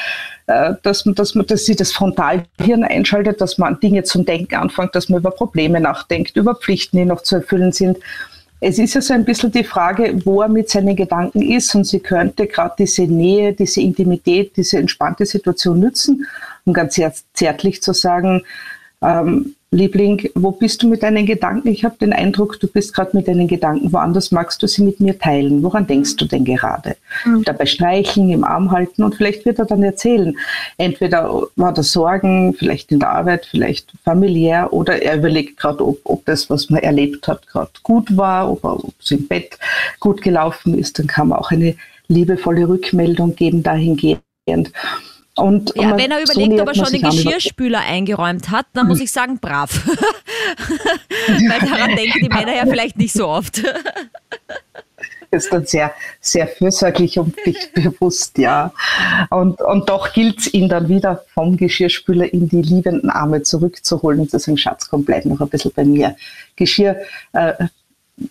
äh, 0.47 0.73
dass 0.83 1.05
man, 1.05 1.15
dass 1.15 1.33
dass 1.33 1.65
sie 1.65 1.75
das 1.75 1.91
Frontalhirn 1.91 2.83
einschaltet, 2.83 3.41
dass 3.41 3.57
man 3.57 3.73
an 3.73 3.79
Dinge 3.81 4.03
zum 4.03 4.25
Denken 4.25 4.55
anfängt, 4.55 4.95
dass 4.95 5.09
man 5.09 5.19
über 5.19 5.31
Probleme 5.31 5.79
nachdenkt, 5.81 6.37
über 6.37 6.55
Pflichten, 6.55 6.97
die 6.97 7.05
noch 7.05 7.23
zu 7.23 7.35
erfüllen 7.35 7.71
sind. 7.71 7.97
Es 8.65 8.79
ist 8.79 8.93
ja 8.93 9.01
so 9.01 9.13
ein 9.13 9.25
bisschen 9.25 9.51
die 9.51 9.65
Frage, 9.65 10.21
wo 10.23 10.41
er 10.41 10.47
mit 10.47 10.69
seinen 10.69 10.95
Gedanken 10.95 11.41
ist. 11.41 11.75
Und 11.75 11.83
sie 11.83 11.99
könnte 11.99 12.47
gerade 12.47 12.75
diese 12.79 13.03
Nähe, 13.03 13.51
diese 13.51 13.81
Intimität, 13.81 14.55
diese 14.55 14.77
entspannte 14.77 15.25
Situation 15.25 15.81
nützen, 15.81 16.25
um 16.63 16.71
ganz 16.71 16.97
zärtlich 17.33 17.81
zu 17.81 17.91
sagen, 17.91 18.43
ähm, 19.01 19.55
Liebling, 19.73 20.29
wo 20.35 20.51
bist 20.51 20.83
du 20.83 20.87
mit 20.87 21.01
deinen 21.01 21.25
Gedanken? 21.25 21.67
Ich 21.69 21.83
habe 21.83 21.97
den 21.97 22.13
Eindruck, 22.13 22.59
du 22.59 22.67
bist 22.67 22.93
gerade 22.93 23.17
mit 23.17 23.27
deinen 23.27 23.47
Gedanken 23.47 23.91
woanders. 23.91 24.31
Magst 24.31 24.61
du 24.61 24.67
sie 24.67 24.83
mit 24.83 24.99
mir 24.99 25.17
teilen? 25.17 25.63
Woran 25.63 25.87
denkst 25.87 26.15
du 26.17 26.25
denn 26.25 26.45
gerade? 26.45 26.95
Mhm. 27.25 27.43
Dabei 27.43 27.65
streicheln, 27.65 28.29
im 28.29 28.43
Arm 28.43 28.69
halten 28.69 29.03
und 29.03 29.15
vielleicht 29.15 29.45
wird 29.45 29.57
er 29.57 29.65
dann 29.65 29.81
erzählen. 29.81 30.37
Entweder 30.77 31.47
war 31.55 31.73
das 31.73 31.91
Sorgen, 31.91 32.53
vielleicht 32.53 32.91
in 32.91 32.99
der 32.99 33.09
Arbeit, 33.09 33.47
vielleicht 33.49 33.91
familiär 34.03 34.71
oder 34.71 35.01
er 35.01 35.17
überlegt 35.17 35.57
gerade, 35.57 35.83
ob, 35.85 35.99
ob 36.03 36.23
das, 36.25 36.51
was 36.51 36.69
man 36.69 36.83
erlebt 36.83 37.27
hat, 37.27 37.47
gerade 37.47 37.71
gut 37.81 38.15
war, 38.15 38.51
ob, 38.51 38.63
ob 38.63 38.93
es 39.01 39.09
im 39.09 39.27
Bett 39.27 39.57
gut 39.99 40.21
gelaufen 40.21 40.77
ist. 40.77 40.99
Dann 40.99 41.07
kann 41.07 41.29
man 41.29 41.39
auch 41.39 41.49
eine 41.49 41.75
liebevolle 42.07 42.69
Rückmeldung 42.69 43.35
geben 43.35 43.63
dahingehend. 43.63 44.21
Und 45.35 45.73
ja, 45.75 45.97
wenn 45.97 46.11
er 46.11 46.21
überlegt, 46.21 46.57
so 46.57 46.61
ob 46.61 46.67
er 46.67 46.75
schon 46.75 46.91
den 46.93 47.01
Geschirrspüler 47.01 47.79
eingeräumt 47.79 48.51
hat, 48.51 48.67
dann 48.73 48.87
muss 48.87 48.99
ich 48.99 49.11
sagen, 49.11 49.39
brav. 49.39 49.81
Weil 51.27 51.59
daran 51.59 51.95
denken 51.95 52.19
die 52.21 52.29
Männer 52.29 52.55
ja 52.55 52.65
vielleicht 52.65 52.97
nicht 52.97 53.13
so 53.13 53.27
oft. 53.27 53.63
ist 55.33 55.51
dann 55.51 55.65
sehr, 55.65 55.93
sehr 56.21 56.47
fürsorglich 56.47 57.17
und 57.19 57.35
bewusst, 57.73 58.37
ja. 58.37 58.71
Und, 59.29 59.59
und 59.61 59.89
doch 59.89 60.13
gilt 60.13 60.39
es 60.39 60.53
ihn 60.53 60.69
dann 60.69 60.89
wieder 60.89 61.23
vom 61.33 61.57
Geschirrspüler 61.57 62.31
in 62.31 62.47
die 62.49 62.61
liebenden 62.61 63.09
Arme 63.09 63.41
zurückzuholen 63.41 64.21
und 64.21 64.31
zu 64.31 64.39
sagen, 64.39 64.57
Schatz, 64.57 64.89
komm, 64.89 65.03
bleib 65.03 65.25
noch 65.25 65.41
ein 65.41 65.49
bisschen 65.49 65.71
bei 65.75 65.83
mir. 65.83 66.15
Geschirr 66.55 66.97
äh, 67.33 67.53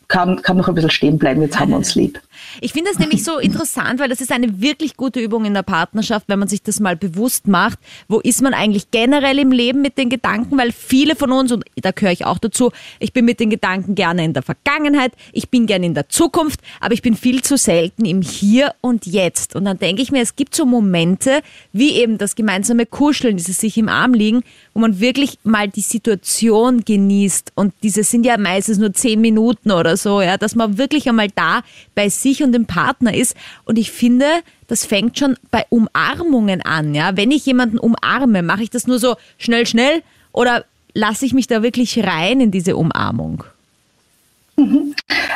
kann, 0.08 0.40
kann 0.42 0.56
noch 0.56 0.68
ein 0.68 0.74
bisschen 0.74 0.90
stehen 0.90 1.18
bleiben, 1.18 1.42
jetzt 1.42 1.58
haben 1.58 1.70
wir 1.70 1.76
uns 1.76 1.94
lieb. 1.94 2.20
Ich 2.60 2.72
finde 2.72 2.90
das 2.90 2.98
nämlich 2.98 3.24
so 3.24 3.38
interessant, 3.38 4.00
weil 4.00 4.08
das 4.08 4.20
ist 4.20 4.32
eine 4.32 4.60
wirklich 4.60 4.96
gute 4.96 5.20
Übung 5.20 5.44
in 5.44 5.54
der 5.54 5.62
Partnerschaft, 5.62 6.28
wenn 6.28 6.38
man 6.38 6.48
sich 6.48 6.62
das 6.62 6.80
mal 6.80 6.96
bewusst 6.96 7.48
macht. 7.48 7.78
Wo 8.08 8.20
ist 8.20 8.42
man 8.42 8.54
eigentlich 8.54 8.90
generell 8.90 9.38
im 9.38 9.52
Leben 9.52 9.82
mit 9.82 9.98
den 9.98 10.08
Gedanken? 10.08 10.58
Weil 10.58 10.72
viele 10.72 11.16
von 11.16 11.32
uns, 11.32 11.52
und 11.52 11.64
da 11.76 11.90
gehöre 11.90 12.12
ich 12.12 12.26
auch 12.26 12.38
dazu, 12.38 12.70
ich 12.98 13.12
bin 13.12 13.24
mit 13.24 13.40
den 13.40 13.50
Gedanken 13.50 13.94
gerne 13.94 14.24
in 14.24 14.32
der 14.32 14.42
Vergangenheit, 14.42 15.12
ich 15.32 15.48
bin 15.48 15.66
gerne 15.66 15.86
in 15.86 15.94
der 15.94 16.08
Zukunft, 16.08 16.60
aber 16.80 16.94
ich 16.94 17.02
bin 17.02 17.16
viel 17.16 17.42
zu 17.42 17.56
selten 17.56 18.04
im 18.04 18.22
Hier 18.22 18.74
und 18.80 19.06
Jetzt. 19.06 19.54
Und 19.54 19.64
dann 19.64 19.78
denke 19.78 20.02
ich 20.02 20.12
mir, 20.12 20.22
es 20.22 20.36
gibt 20.36 20.54
so 20.54 20.66
Momente, 20.66 21.42
wie 21.72 21.92
eben 21.92 22.18
das 22.18 22.34
gemeinsame 22.34 22.86
Kuscheln, 22.86 23.36
dieses 23.36 23.58
sich 23.58 23.78
im 23.78 23.88
Arm 23.88 24.14
liegen, 24.14 24.42
wo 24.74 24.80
man 24.80 25.00
wirklich 25.00 25.38
mal 25.44 25.68
die 25.68 25.80
Situation 25.80 26.84
genießt. 26.84 27.52
Und 27.54 27.74
diese 27.82 28.04
sind 28.04 28.24
ja 28.24 28.36
meistens 28.38 28.78
nur 28.78 28.92
zehn 28.92 29.20
Minuten 29.20 29.70
oder 29.70 29.96
so, 29.96 30.20
ja, 30.20 30.36
dass 30.36 30.54
man 30.54 30.78
wirklich 30.78 31.08
einmal 31.08 31.28
da 31.34 31.62
bei 31.94 32.08
sich 32.22 32.42
und 32.42 32.52
dem 32.52 32.66
Partner 32.66 33.14
ist. 33.14 33.36
Und 33.64 33.78
ich 33.78 33.90
finde, 33.90 34.26
das 34.68 34.84
fängt 34.84 35.18
schon 35.18 35.36
bei 35.50 35.64
Umarmungen 35.68 36.62
an, 36.62 36.94
ja. 36.94 37.16
Wenn 37.16 37.30
ich 37.30 37.44
jemanden 37.44 37.78
umarme, 37.78 38.42
mache 38.42 38.62
ich 38.62 38.70
das 38.70 38.86
nur 38.86 38.98
so 38.98 39.16
schnell, 39.38 39.66
schnell 39.66 40.02
oder 40.32 40.64
lasse 40.94 41.26
ich 41.26 41.34
mich 41.34 41.46
da 41.46 41.62
wirklich 41.62 42.02
rein 42.04 42.40
in 42.40 42.50
diese 42.50 42.76
Umarmung? 42.76 43.44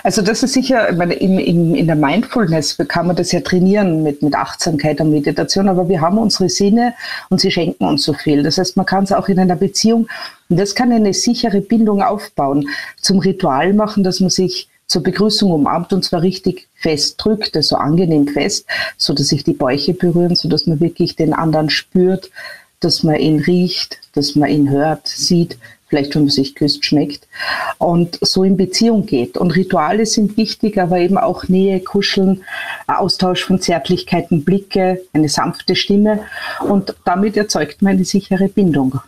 Also 0.02 0.22
das 0.22 0.42
ist 0.42 0.52
sicher, 0.52 0.92
meine, 0.92 1.14
in, 1.14 1.38
in, 1.38 1.74
in 1.74 1.86
der 1.86 1.96
Mindfulness 1.96 2.76
kann 2.88 3.06
man 3.06 3.16
das 3.16 3.32
ja 3.32 3.40
trainieren 3.40 4.02
mit, 4.02 4.22
mit 4.22 4.34
Achtsamkeit 4.34 5.00
und 5.00 5.10
Meditation, 5.10 5.68
aber 5.68 5.88
wir 5.88 6.00
haben 6.00 6.18
unsere 6.18 6.48
Sinne 6.48 6.94
und 7.30 7.40
sie 7.40 7.50
schenken 7.50 7.84
uns 7.84 8.04
so 8.04 8.12
viel. 8.12 8.42
Das 8.42 8.58
heißt, 8.58 8.76
man 8.76 8.86
kann 8.86 9.04
es 9.04 9.12
auch 9.12 9.28
in 9.28 9.38
einer 9.38 9.56
Beziehung, 9.56 10.06
und 10.48 10.58
das 10.58 10.74
kann 10.74 10.92
eine 10.92 11.12
sichere 11.12 11.60
Bindung 11.60 12.02
aufbauen, 12.02 12.68
zum 13.00 13.18
Ritual 13.18 13.72
machen, 13.72 14.04
dass 14.04 14.20
man 14.20 14.30
sich 14.30 14.68
zur 14.86 15.02
Begrüßung 15.02 15.50
umarmt 15.50 15.92
und 15.92 16.04
zwar 16.04 16.22
richtig 16.22 16.68
fest 16.76 17.16
drückt, 17.18 17.56
also 17.56 17.76
angenehm 17.76 18.28
fest, 18.28 18.66
so 18.96 19.14
dass 19.14 19.28
sich 19.28 19.44
die 19.44 19.54
Bäuche 19.54 19.94
berühren, 19.94 20.36
so 20.36 20.48
dass 20.48 20.66
man 20.66 20.80
wirklich 20.80 21.16
den 21.16 21.32
anderen 21.32 21.70
spürt, 21.70 22.30
dass 22.80 23.02
man 23.02 23.16
ihn 23.16 23.40
riecht, 23.40 23.98
dass 24.14 24.34
man 24.34 24.50
ihn 24.50 24.70
hört, 24.70 25.08
sieht, 25.08 25.58
vielleicht 25.88 26.14
wenn 26.14 26.22
man 26.22 26.30
sich 26.30 26.54
küsst, 26.54 26.84
schmeckt 26.84 27.26
und 27.78 28.18
so 28.20 28.44
in 28.44 28.56
Beziehung 28.56 29.06
geht. 29.06 29.36
Und 29.36 29.54
Rituale 29.54 30.04
sind 30.06 30.36
wichtig, 30.36 30.78
aber 30.78 30.98
eben 30.98 31.16
auch 31.18 31.48
Nähe, 31.48 31.80
Kuscheln, 31.80 32.42
Austausch 32.86 33.44
von 33.44 33.60
Zärtlichkeiten, 33.60 34.44
Blicke, 34.44 35.02
eine 35.12 35.28
sanfte 35.28 35.76
Stimme 35.76 36.20
und 36.68 36.94
damit 37.04 37.36
erzeugt 37.36 37.82
man 37.82 37.94
eine 37.94 38.04
sichere 38.04 38.48
Bindung. 38.48 39.00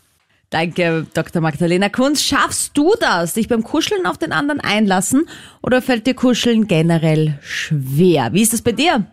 Danke, 0.51 1.07
Dr. 1.15 1.43
Magdalena 1.43 1.91
Kunz. 1.91 2.23
Schaffst 2.25 2.77
du 2.77 2.95
das, 3.01 3.35
dich 3.35 3.49
beim 3.49 3.63
Kuscheln 3.63 4.07
auf 4.07 4.17
den 4.17 4.33
anderen 4.33 4.61
einlassen 4.61 5.29
oder 5.63 5.83
fällt 5.83 6.07
dir 6.07 6.15
Kuscheln 6.15 6.67
generell 6.67 7.39
schwer? 7.43 8.31
Wie 8.33 8.41
ist 8.41 8.55
das 8.55 8.63
bei 8.63 8.73
dir? 8.73 9.05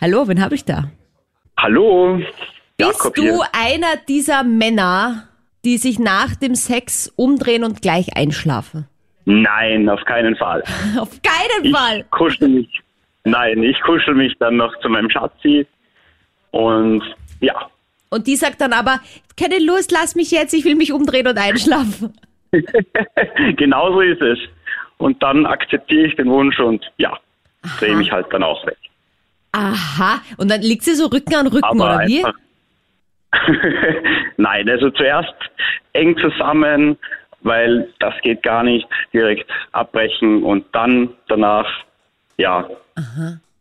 Hallo, 0.00 0.28
wen 0.28 0.40
habe 0.40 0.54
ich 0.54 0.64
da? 0.64 0.90
Hallo. 1.58 2.20
Bist 2.76 3.10
du 3.16 3.40
einer 3.52 3.96
dieser 4.08 4.44
Männer, 4.44 5.28
die 5.64 5.78
sich 5.78 5.98
nach 5.98 6.36
dem 6.36 6.54
Sex 6.54 7.12
umdrehen 7.16 7.64
und 7.64 7.82
gleich 7.82 8.16
einschlafen? 8.16 8.86
Nein, 9.24 9.88
auf 9.88 10.04
keinen 10.04 10.36
Fall. 10.36 10.62
Auf 10.98 11.10
keinen 11.22 11.64
Ich 11.64 11.72
Fall. 11.72 12.04
kuschel 12.10 12.48
mich. 12.48 12.68
Nein, 13.24 13.62
ich 13.62 13.80
kuschel 13.80 14.14
mich 14.14 14.34
dann 14.38 14.56
noch 14.56 14.78
zu 14.80 14.88
meinem 14.90 15.08
Schatzi. 15.10 15.66
Und 16.50 17.02
ja, 17.40 17.54
Und 18.14 18.28
die 18.28 18.36
sagt 18.36 18.60
dann 18.60 18.72
aber, 18.72 19.00
keine 19.36 19.58
Lust, 19.58 19.90
lass 19.90 20.14
mich 20.14 20.30
jetzt, 20.30 20.54
ich 20.54 20.64
will 20.64 20.76
mich 20.76 20.92
umdrehen 20.92 21.26
und 21.26 21.36
einschlafen. 21.36 22.16
genauso 23.56 24.02
ist 24.02 24.22
es. 24.22 24.38
Und 24.98 25.20
dann 25.20 25.44
akzeptiere 25.46 26.06
ich 26.06 26.14
den 26.14 26.30
Wunsch 26.30 26.60
und 26.60 26.84
ja, 26.96 27.18
drehe 27.80 27.96
mich 27.96 28.12
halt 28.12 28.32
dann 28.32 28.44
auch 28.44 28.64
weg. 28.66 28.76
Aha. 29.50 30.20
Und 30.36 30.48
dann 30.48 30.62
liegt 30.62 30.84
sie 30.84 30.94
so 30.94 31.06
Rücken 31.06 31.34
an 31.34 31.48
Rücken, 31.48 31.64
Aber 31.64 31.96
oder 31.96 32.06
wie? 32.06 32.24
Nein, 34.36 34.68
also 34.68 34.90
zuerst 34.90 35.34
eng 35.92 36.16
zusammen, 36.18 36.96
weil 37.40 37.92
das 37.98 38.14
geht 38.22 38.44
gar 38.44 38.62
nicht, 38.62 38.86
direkt 39.12 39.50
abbrechen 39.72 40.44
und 40.44 40.64
dann 40.72 41.10
danach, 41.26 41.66
ja, 42.36 42.68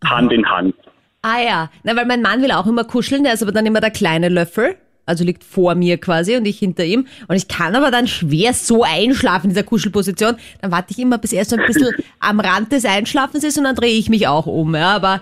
Hand 0.06 0.32
in 0.32 0.48
Hand. 0.48 0.76
Ah 1.26 1.42
ja, 1.42 1.70
na, 1.84 1.96
weil 1.96 2.06
mein 2.06 2.22
Mann 2.22 2.42
will 2.42 2.52
auch 2.52 2.68
immer 2.68 2.84
kuscheln, 2.84 3.24
der 3.24 3.34
ist 3.34 3.42
aber 3.42 3.54
dann 3.54 3.66
immer 3.66 3.80
der 3.80 3.92
kleine 3.92 4.28
Löffel, 4.28 4.76
also 5.06 5.24
liegt 5.24 5.46
vor 5.46 5.74
mir 5.74 5.98
quasi 5.98 6.36
und 6.36 6.46
ich 6.46 6.60
hinter 6.60 6.84
ihm. 6.84 7.08
Und 7.30 7.38
ich 7.38 7.48
kann 7.48 7.78
aber 7.78 7.92
dann 7.92 8.08
schwer 8.08 8.52
so 8.52 8.84
einschlafen 8.84 9.46
in 9.46 9.50
dieser 9.52 9.64
Kuschelposition. 9.64 10.36
Dann 10.62 10.72
warte 10.74 10.92
ich 10.92 11.00
immer, 11.00 11.18
bis 11.18 11.32
er 11.32 11.46
so 11.46 11.56
ein 11.56 11.66
bisschen 11.66 11.96
am 12.20 12.42
Rand 12.42 12.74
des 12.74 12.84
Einschlafens 12.84 13.46
ist 13.46 13.58
und 13.58 13.64
dann 13.64 13.76
drehe 13.76 13.98
ich 13.98 14.10
mich 14.10 14.28
auch 14.28 14.48
um. 14.48 14.76
Ja, 14.76 14.96
aber 14.96 15.22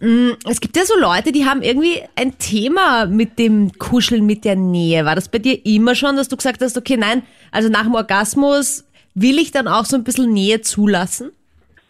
mh, 0.00 0.34
es 0.50 0.60
gibt 0.60 0.76
ja 0.76 0.84
so 0.84 0.98
Leute, 0.98 1.30
die 1.30 1.44
haben 1.44 1.62
irgendwie 1.62 2.02
ein 2.16 2.38
Thema 2.38 3.06
mit 3.06 3.38
dem 3.38 3.70
Kuscheln, 3.78 4.26
mit 4.26 4.44
der 4.44 4.56
Nähe. 4.56 5.04
War 5.04 5.14
das 5.14 5.28
bei 5.28 5.38
dir 5.38 5.64
immer 5.64 5.94
schon, 5.94 6.16
dass 6.16 6.28
du 6.28 6.36
gesagt 6.36 6.60
hast, 6.60 6.76
okay, 6.76 6.96
nein, 6.96 7.22
also 7.52 7.68
nach 7.68 7.84
dem 7.84 7.94
Orgasmus 7.94 8.84
will 9.14 9.38
ich 9.38 9.52
dann 9.52 9.68
auch 9.68 9.84
so 9.84 9.96
ein 9.96 10.02
bisschen 10.02 10.32
Nähe 10.32 10.60
zulassen? 10.60 11.30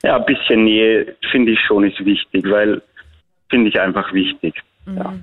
ja, 0.03 0.17
ein 0.17 0.25
bisschen 0.27 0.65
Nähe 0.65 1.17
finde 1.31 1.53
ich 1.53 1.59
schon 1.67 1.85
ist 1.85 2.05
wichtig, 2.05 2.45
weil 2.49 2.81
finde 3.49 3.69
ich 3.69 3.81
einfach 3.81 4.13
wichtig. 4.13 4.55
Ja. 4.87 5.15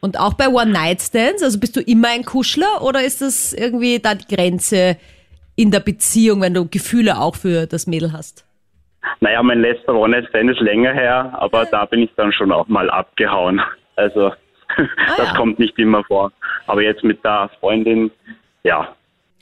Und 0.00 0.18
auch 0.18 0.34
bei 0.34 0.48
One-Night-Stands, 0.48 1.42
also 1.42 1.58
bist 1.58 1.76
du 1.76 1.80
immer 1.80 2.08
ein 2.08 2.24
Kuschler 2.24 2.82
oder 2.82 3.02
ist 3.02 3.20
das 3.20 3.52
irgendwie 3.52 3.98
da 3.98 4.14
die 4.14 4.32
Grenze 4.32 4.96
in 5.56 5.72
der 5.72 5.80
Beziehung, 5.80 6.40
wenn 6.40 6.54
du 6.54 6.68
Gefühle 6.68 7.18
auch 7.18 7.34
für 7.34 7.66
das 7.66 7.86
Mädel 7.86 8.12
hast? 8.12 8.46
Naja, 9.20 9.42
mein 9.42 9.60
letzter 9.60 9.94
One-Night-Stand 9.94 10.50
ist 10.50 10.60
länger 10.60 10.92
her, 10.92 11.36
aber 11.38 11.64
da 11.64 11.84
bin 11.84 12.02
ich 12.02 12.10
dann 12.16 12.32
schon 12.32 12.52
auch 12.52 12.68
mal 12.68 12.88
abgehauen. 12.90 13.60
Also 13.96 14.32
das 15.16 15.28
ja. 15.28 15.34
kommt 15.36 15.58
nicht 15.58 15.76
immer 15.78 16.04
vor. 16.04 16.30
Aber 16.66 16.82
jetzt 16.82 17.02
mit 17.02 17.24
der 17.24 17.50
Freundin, 17.58 18.10
ja, 18.62 18.94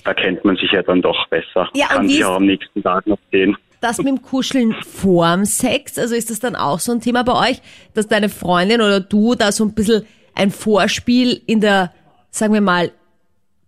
da 0.05 0.15
kennt 0.15 0.45
man 0.45 0.57
sich 0.57 0.71
ja 0.71 0.83
dann 0.83 1.03
doch 1.03 1.27
besser. 1.29 1.69
Ja, 1.75 1.89
Kann 1.89 2.09
sich 2.09 2.25
auch 2.25 2.37
am 2.37 2.47
nächsten 2.47 2.83
Tag 2.83 3.07
noch 3.07 3.19
sehen. 3.31 3.57
Das 3.87 3.99
mit 3.99 4.09
dem 4.09 4.21
Kuscheln 4.21 4.75
vorm 4.83 5.45
Sex, 5.45 5.97
also 5.97 6.17
ist 6.17 6.29
das 6.29 6.41
dann 6.41 6.57
auch 6.57 6.81
so 6.81 6.91
ein 6.91 7.01
Thema 7.01 7.23
bei 7.23 7.51
euch, 7.51 7.63
dass 7.95 8.09
deine 8.09 8.29
Freundin 8.29 8.81
oder 8.81 8.99
du 8.99 9.37
da 9.37 9.53
so 9.53 9.65
ein 9.65 9.77
bisschen 9.77 10.05
ein 10.35 10.51
Vorspiel 10.51 11.41
in 11.47 11.61
der, 11.61 11.93
sagen 12.31 12.53
wir 12.53 12.61
mal, 12.61 12.91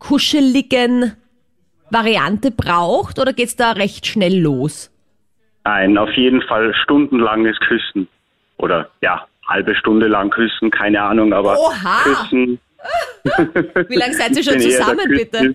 kuscheligen 0.00 1.12
Variante 1.90 2.50
braucht 2.50 3.20
oder 3.20 3.32
geht's 3.32 3.54
da 3.54 3.70
recht 3.70 4.08
schnell 4.08 4.36
los? 4.40 4.90
Nein, 5.62 5.96
auf 5.96 6.10
jeden 6.14 6.42
Fall 6.42 6.74
stundenlanges 6.82 7.56
Küssen. 7.60 8.08
Oder 8.56 8.90
ja, 9.00 9.24
halbe 9.46 9.76
Stunde 9.76 10.08
lang 10.08 10.30
küssen, 10.30 10.72
keine 10.72 11.00
Ahnung, 11.00 11.32
aber 11.32 11.56
Oha! 11.60 12.02
küssen. 12.02 12.58
Wie 13.88 13.96
lange 13.96 14.14
seid 14.14 14.36
ihr 14.36 14.42
schon 14.42 14.58
zusammen, 14.58 15.08
bitte? 15.10 15.54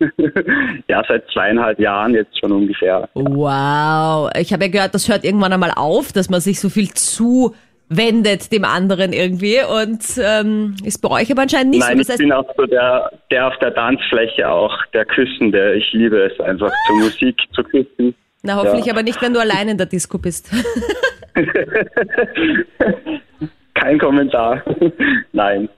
Ja, 0.88 1.02
seit 1.08 1.24
zweieinhalb 1.32 1.78
Jahren 1.78 2.14
jetzt 2.14 2.38
schon 2.38 2.52
ungefähr. 2.52 3.08
Wow, 3.14 4.30
ich 4.38 4.52
habe 4.52 4.64
ja 4.64 4.70
gehört, 4.70 4.94
das 4.94 5.08
hört 5.08 5.24
irgendwann 5.24 5.52
einmal 5.52 5.72
auf, 5.74 6.12
dass 6.12 6.28
man 6.28 6.40
sich 6.40 6.60
so 6.60 6.68
viel 6.68 6.90
zuwendet 6.90 8.52
dem 8.52 8.64
anderen 8.64 9.12
irgendwie 9.12 9.58
und 9.60 10.02
ähm, 10.18 10.74
ist 10.84 10.98
bei 10.98 11.10
euch 11.10 11.30
aber 11.32 11.42
anscheinend 11.42 11.70
nicht 11.70 11.80
Nein, 11.80 11.96
so. 11.96 12.00
ich 12.00 12.06
Das 12.06 12.14
heißt, 12.14 12.18
bin 12.18 12.32
auch 12.32 12.46
so 12.56 12.66
der, 12.66 13.10
der 13.30 13.48
auf 13.48 13.56
der 13.60 13.74
Tanzfläche 13.74 14.48
auch, 14.48 14.76
der 14.92 15.04
Küssende. 15.06 15.74
Ich 15.74 15.92
liebe 15.92 16.18
es 16.24 16.38
einfach, 16.40 16.70
zur 16.86 16.96
Musik 16.96 17.36
zu 17.54 17.62
küssen. 17.62 18.14
na 18.42 18.56
hoffentlich 18.56 18.86
ja. 18.86 18.92
aber 18.92 19.02
nicht, 19.02 19.20
wenn 19.22 19.32
du 19.34 19.40
allein 19.40 19.68
in 19.68 19.78
der 19.78 19.86
Disco 19.86 20.18
bist. 20.18 20.50
Kein 23.74 23.98
Kommentar. 23.98 24.62
Nein. 25.32 25.68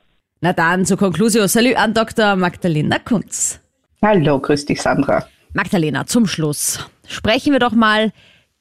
Na 0.40 0.52
dann 0.52 0.84
zur 0.84 0.98
Conclusio. 0.98 1.46
Salut 1.46 1.76
an 1.76 1.94
Dr. 1.94 2.36
Magdalena 2.36 2.98
Kunz. 2.98 3.65
Hallo, 4.08 4.38
grüß 4.38 4.66
dich, 4.66 4.80
Sandra. 4.80 5.26
Magdalena, 5.52 6.06
zum 6.06 6.28
Schluss 6.28 6.78
sprechen 7.08 7.52
wir 7.52 7.58
doch 7.58 7.72
mal 7.72 8.12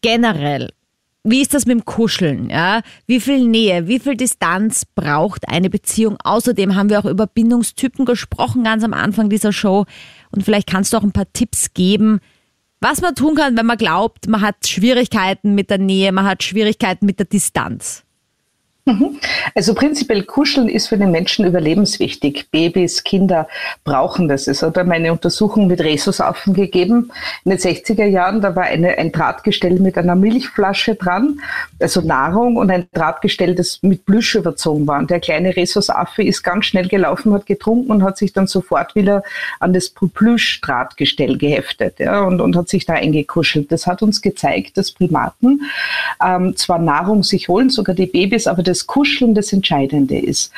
generell. 0.02 0.72
Wie 1.24 1.40
ist 1.40 1.54
das 1.54 1.68
mit 1.68 1.78
dem 1.78 1.86
Kuscheln? 1.86 2.50
Ja? 2.50 2.82
Wie 3.06 3.20
viel 3.20 3.48
Nähe, 3.48 3.88
wie 3.88 4.00
viel 4.00 4.18
Distanz 4.18 4.86
braucht 4.86 5.48
eine 5.48 5.70
Beziehung? 5.70 6.18
Außerdem 6.24 6.74
haben 6.74 6.90
wir 6.90 6.98
auch 6.98 7.06
über 7.06 7.28
Bindungstypen 7.28 8.06
gesprochen, 8.06 8.64
ganz 8.64 8.84
am 8.84 8.94
Anfang 8.94 9.30
dieser 9.30 9.54
Show. 9.54 9.86
Und 10.32 10.42
vielleicht 10.42 10.68
kannst 10.68 10.94
du 10.94 10.98
auch 10.98 11.04
ein 11.04 11.12
paar 11.12 11.32
Tipps 11.32 11.76
geben, 11.76 12.22
was 12.82 13.02
man 13.02 13.14
tun 13.14 13.36
kann, 13.36 13.56
wenn 13.56 13.68
man 13.68 13.78
glaubt, 13.78 14.28
man 14.28 14.42
hat 14.42 14.66
Schwierigkeiten 14.66 15.54
mit 15.54 15.70
der 15.70 15.78
Nähe, 15.78 16.12
man 16.12 16.26
hat 16.26 16.42
Schwierigkeiten 16.42 17.06
mit 17.06 17.20
der 17.20 17.28
Distanz. 17.28 18.04
Also 19.56 19.74
prinzipiell 19.74 20.24
Kuscheln 20.24 20.70
ist 20.70 20.90
für 20.90 20.98
den 20.98 21.10
Menschen 21.10 21.46
überlebenswichtig. 21.46 22.50
Babys, 22.52 23.04
Kinder 23.04 23.48
brauchen 23.84 24.28
das. 24.28 24.48
Es 24.48 24.62
hat 24.62 24.78
eine 24.78 25.12
Untersuchung 25.12 25.66
mit 25.66 25.82
Rhesusaffen 25.82 26.54
gegeben 26.54 27.12
in 27.46 27.52
den 27.52 27.60
60er 27.60 28.06
Jahren. 28.06 28.42
Da 28.42 28.56
war 28.56 28.66
eine, 28.66 28.96
ein 28.98 29.12
Drahtgestell 29.12 29.80
mit 29.80 29.98
einer 29.98 30.14
Milchflasche 30.16 30.94
dran, 30.94 31.40
also 31.80 32.02
Nahrung 32.02 32.58
und 32.58 32.70
ein 32.70 32.88
Drahtgestell, 32.94 33.56
das 33.56 33.80
mit 33.82 34.06
Plüsch 34.06 34.36
überzogen 34.36 34.86
war. 34.86 35.00
Und 35.00 35.10
der 35.10 35.20
kleine 35.20 35.56
Rhesusaffe 35.56 36.22
ist 36.22 36.44
ganz 36.44 36.66
schnell 36.66 36.88
gelaufen, 36.88 37.34
hat 37.34 37.48
getrunken 37.48 37.90
und 37.90 38.04
hat 38.04 38.20
sich 38.20 38.34
dann 38.34 38.46
sofort 38.46 38.94
wieder 38.94 39.24
an 39.60 39.74
das 39.74 39.90
Plüschdrahtgestell 39.90 41.40
geheftet 41.40 42.00
ja, 42.00 42.22
und, 42.22 42.40
und 42.40 42.56
hat 42.56 42.70
sich 42.70 42.86
da 42.86 42.94
eingekuschelt. 42.94 43.72
Das 43.72 43.88
hat 43.88 44.04
uns 44.04 44.22
gezeigt, 44.22 44.78
dass 44.78 44.92
Primaten 44.92 45.62
ähm, 46.24 46.56
zwar 46.56 46.78
Nahrung 46.78 47.24
sich 47.24 47.48
holen, 47.48 47.72
sogar 47.72 47.96
die 47.96 48.06
Babys, 48.06 48.46
aber 48.46 48.62
das 48.62 48.75
Kuscheln 48.84 49.34
das 49.36 49.54
Entscheidende 49.54 50.18
ist. 50.18 50.52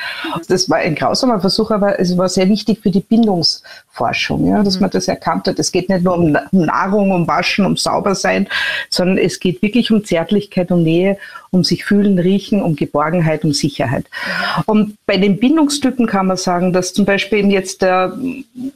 Das 0.48 0.68
war 0.68 0.78
ein 0.78 0.94
grausamer 0.94 1.40
Versuch, 1.40 1.70
aber 1.70 2.00
es 2.00 2.16
war 2.16 2.28
sehr 2.28 2.48
wichtig 2.48 2.80
für 2.82 2.90
die 2.90 3.00
Bindungsforschung, 3.00 4.46
ja, 4.48 4.62
dass 4.62 4.80
man 4.80 4.90
das 4.90 5.08
erkannt 5.08 5.46
hat. 5.46 5.58
Es 5.58 5.70
geht 5.72 5.88
nicht 5.88 6.02
nur 6.04 6.16
um 6.16 6.32
Na- 6.32 6.48
Nahrung, 6.52 7.12
um 7.12 7.26
Waschen, 7.28 7.64
um 7.64 7.76
Saubersein, 7.76 8.48
sondern 8.90 9.18
es 9.18 9.40
geht 9.40 9.62
wirklich 9.62 9.90
um 9.90 10.04
Zärtlichkeit, 10.04 10.70
um 10.70 10.82
Nähe, 10.82 11.18
um 11.50 11.64
sich 11.64 11.84
fühlen, 11.84 12.18
riechen, 12.18 12.62
um 12.62 12.76
Geborgenheit, 12.76 13.44
um 13.44 13.52
Sicherheit. 13.52 14.06
Und 14.66 14.96
bei 15.06 15.16
den 15.16 15.38
Bindungstypen 15.38 16.06
kann 16.06 16.26
man 16.26 16.36
sagen, 16.36 16.72
dass 16.72 16.92
zum 16.92 17.04
Beispiel 17.04 17.50
jetzt 17.50 17.82
der 17.82 18.18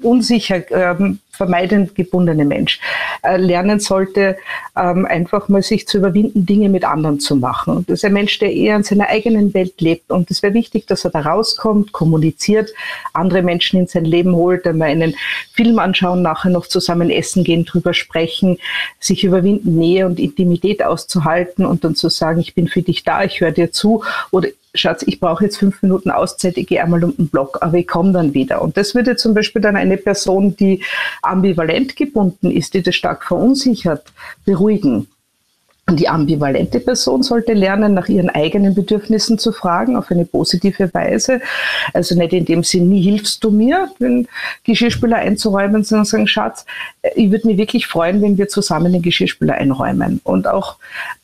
unsicher 0.02 0.62
ähm, 0.70 1.18
vermeidend 1.42 1.94
gebundene 1.96 2.44
Mensch 2.44 2.78
äh, 3.22 3.37
lernen 3.37 3.81
sollte, 3.81 4.37
ähm, 4.76 5.07
einfach 5.07 5.48
mal 5.48 5.62
sich 5.62 5.88
zu 5.88 5.98
überwinden, 5.98 6.46
Dinge 6.46 6.68
mit 6.68 6.85
anderen 6.85 7.18
zu 7.18 7.35
machen. 7.35 7.85
Das 7.88 7.98
ist 7.98 8.05
ein 8.05 8.12
Mensch, 8.12 8.38
der 8.38 8.52
eher 8.52 8.76
in 8.76 8.85
seiner 8.85 9.09
eigenen 9.09 9.52
Welt 9.55 9.81
lebt. 9.81 10.11
Und 10.11 10.31
es 10.31 10.42
wäre 10.42 10.55
wichtig, 10.55 10.87
dass 10.87 11.05
er 11.05 11.11
da 11.11 11.20
rauskommt, 11.20 11.92
kommuniziert, 11.92 12.70
andere 13.12 13.42
Menschen 13.42 13.81
in 13.81 13.87
sein 13.88 14.05
Leben 14.05 14.35
holt, 14.37 14.66
einmal 14.66 14.90
einen 14.90 15.14
Film 15.52 15.78
anschauen, 15.81 16.22
nachher 16.22 16.50
noch 16.50 16.66
zusammen 16.68 17.11
essen 17.11 17.42
gehen, 17.42 17.64
drüber 17.64 17.92
sprechen, 17.92 18.59
sich 19.00 19.24
überwinden, 19.24 19.76
Nähe 19.76 20.07
und 20.07 20.20
Intimität 20.20 20.85
auszuhalten 20.85 21.66
und 21.66 21.83
dann 21.83 21.96
zu 21.96 22.09
sagen, 22.09 22.40
ich 22.40 22.55
bin 22.55 22.68
für 22.68 22.83
dich 22.83 23.02
da, 23.02 23.24
ich 23.24 23.40
höre 23.40 23.50
dir 23.50 23.72
zu 23.72 24.05
oder 24.31 24.48
Schatz, 24.75 25.03
ich 25.07 25.21
brauche 25.21 25.45
jetzt 25.45 25.59
fünf 25.59 25.83
Minuten 25.83 26.11
Auszeit, 26.11 26.57
ich 26.57 26.67
gehe 26.67 26.83
einmal 26.83 27.05
um 27.05 27.15
den 27.15 27.29
Block, 27.29 27.59
aber 27.61 27.77
ich 27.77 27.87
komme 27.87 28.13
dann 28.13 28.33
wieder. 28.33 28.63
Und 28.63 28.77
das 28.77 28.95
würde 28.95 29.17
zum 29.17 29.35
Beispiel 29.35 29.61
dann 29.61 29.77
eine 29.77 29.99
Person, 29.99 30.57
die 30.57 30.83
ambivalent 31.21 31.95
gebunden 31.95 32.51
ist, 32.51 32.73
die 32.73 32.83
das 32.83 32.95
stark 32.95 33.25
verunsichert, 33.25 34.13
beruhigen. 34.47 35.09
Die 35.96 36.09
ambivalente 36.09 36.81
Person 36.81 37.22
sollte 37.22 37.52
lernen, 37.52 37.94
nach 37.94 38.09
ihren 38.09 38.31
eigenen 38.31 38.74
Bedürfnissen 38.74 39.38
zu 39.38 39.52
fragen, 39.52 39.96
auf 39.96 40.11
eine 40.11 40.24
positive 40.24 40.92
Weise. 40.94 41.40
Also 41.92 42.14
nicht 42.14 42.33
in 42.33 42.44
dem 42.44 42.62
Sinn, 42.62 42.88
nie 42.88 43.02
hilfst 43.02 43.42
du 43.44 43.50
mir, 43.50 43.90
den 44.00 44.28
Geschirrspüler 44.64 45.16
einzuräumen, 45.16 45.85
sondern 45.85 46.05
sagen, 46.05 46.26
Schatz, 46.26 46.64
ich 47.14 47.31
würde 47.31 47.46
mich 47.46 47.57
wirklich 47.57 47.87
freuen, 47.87 48.22
wenn 48.22 48.38
wir 48.38 48.48
zusammen 48.48 48.92
den 48.92 49.02
Geschirrspüler 49.02 49.55
einräumen. 49.55 50.20
Und 50.24 50.46
auch 50.46 50.76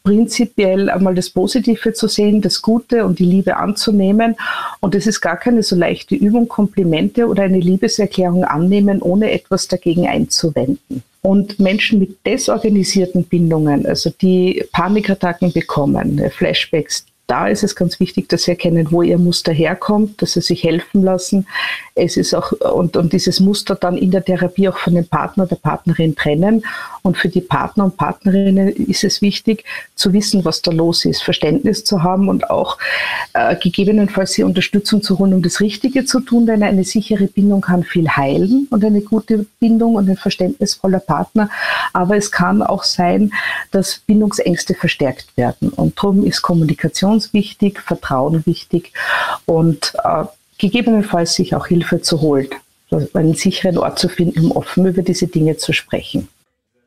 prinzipiell 0.02 0.88
einmal 0.90 1.14
das 1.14 1.30
Positive 1.30 1.92
zu 1.92 2.08
sehen, 2.08 2.40
das 2.40 2.62
Gute 2.62 3.04
und 3.04 3.18
die 3.18 3.24
Liebe 3.24 3.56
anzunehmen. 3.56 4.36
Und 4.80 4.94
es 4.94 5.06
ist 5.06 5.20
gar 5.20 5.36
keine 5.36 5.62
so 5.62 5.76
leichte 5.76 6.14
Übung, 6.14 6.48
Komplimente 6.48 7.26
oder 7.26 7.42
eine 7.42 7.60
Liebeserklärung 7.60 8.44
annehmen, 8.44 9.02
ohne 9.02 9.30
etwas 9.32 9.68
dagegen 9.68 10.08
einzuwenden. 10.08 11.02
Und 11.20 11.58
Menschen 11.58 11.98
mit 11.98 12.24
desorganisierten 12.24 13.24
Bindungen, 13.24 13.86
also 13.86 14.10
die 14.10 14.64
Panikattacken 14.72 15.52
bekommen, 15.52 16.18
äh, 16.18 16.30
Flashbacks, 16.30 17.04
da 17.28 17.46
ist 17.46 17.62
es 17.62 17.76
ganz 17.76 18.00
wichtig, 18.00 18.28
dass 18.30 18.44
sie 18.44 18.52
erkennen, 18.52 18.90
wo 18.90 19.02
ihr 19.02 19.18
Muster 19.18 19.52
herkommt, 19.52 20.20
dass 20.22 20.32
sie 20.32 20.40
sich 20.40 20.64
helfen 20.64 21.02
lassen. 21.02 21.46
Es 21.94 22.16
ist 22.16 22.34
auch, 22.34 22.52
und, 22.52 22.96
und 22.96 23.12
dieses 23.12 23.38
Muster 23.38 23.74
dann 23.74 23.98
in 23.98 24.10
der 24.10 24.24
Therapie 24.24 24.66
auch 24.68 24.78
von 24.78 24.94
dem 24.94 25.06
Partner, 25.06 25.46
der 25.46 25.56
Partnerin 25.56 26.16
trennen. 26.16 26.64
Und 27.02 27.18
für 27.18 27.28
die 27.28 27.42
Partner 27.42 27.84
und 27.84 27.98
Partnerinnen 27.98 28.68
ist 28.68 29.04
es 29.04 29.20
wichtig, 29.20 29.64
zu 29.94 30.14
wissen, 30.14 30.46
was 30.46 30.62
da 30.62 30.70
los 30.70 31.04
ist, 31.04 31.22
Verständnis 31.22 31.84
zu 31.84 32.02
haben 32.02 32.30
und 32.30 32.48
auch 32.48 32.78
äh, 33.34 33.54
gegebenenfalls 33.56 34.32
die 34.32 34.42
Unterstützung 34.42 35.02
zu 35.02 35.18
holen, 35.18 35.34
um 35.34 35.42
das 35.42 35.60
Richtige 35.60 36.06
zu 36.06 36.20
tun, 36.20 36.46
denn 36.46 36.62
eine 36.62 36.84
sichere 36.84 37.26
Bindung 37.26 37.60
kann 37.60 37.84
viel 37.84 38.08
heilen 38.08 38.68
und 38.70 38.82
eine 38.82 39.02
gute 39.02 39.44
Bindung 39.60 39.96
und 39.96 40.08
ein 40.08 40.16
verständnisvoller 40.16 41.00
Partner. 41.00 41.50
Aber 41.92 42.16
es 42.16 42.32
kann 42.32 42.62
auch 42.62 42.84
sein, 42.84 43.32
dass 43.70 43.98
Bindungsängste 44.06 44.74
verstärkt 44.74 45.36
werden. 45.36 45.68
Und 45.68 45.98
darum 45.98 46.24
ist 46.24 46.40
Kommunikation 46.40 47.17
wichtig, 47.32 47.80
Vertrauen 47.80 48.44
wichtig 48.46 48.92
und 49.46 49.94
äh, 50.04 50.24
gegebenenfalls 50.58 51.34
sich 51.34 51.54
auch 51.54 51.66
Hilfe 51.66 52.02
zu 52.02 52.20
holen, 52.20 52.48
einen 53.14 53.34
sicheren 53.34 53.78
Ort 53.78 53.98
zu 53.98 54.08
finden, 54.08 54.46
um 54.46 54.52
offen 54.52 54.86
über 54.86 55.02
diese 55.02 55.26
Dinge 55.26 55.56
zu 55.56 55.72
sprechen. 55.72 56.28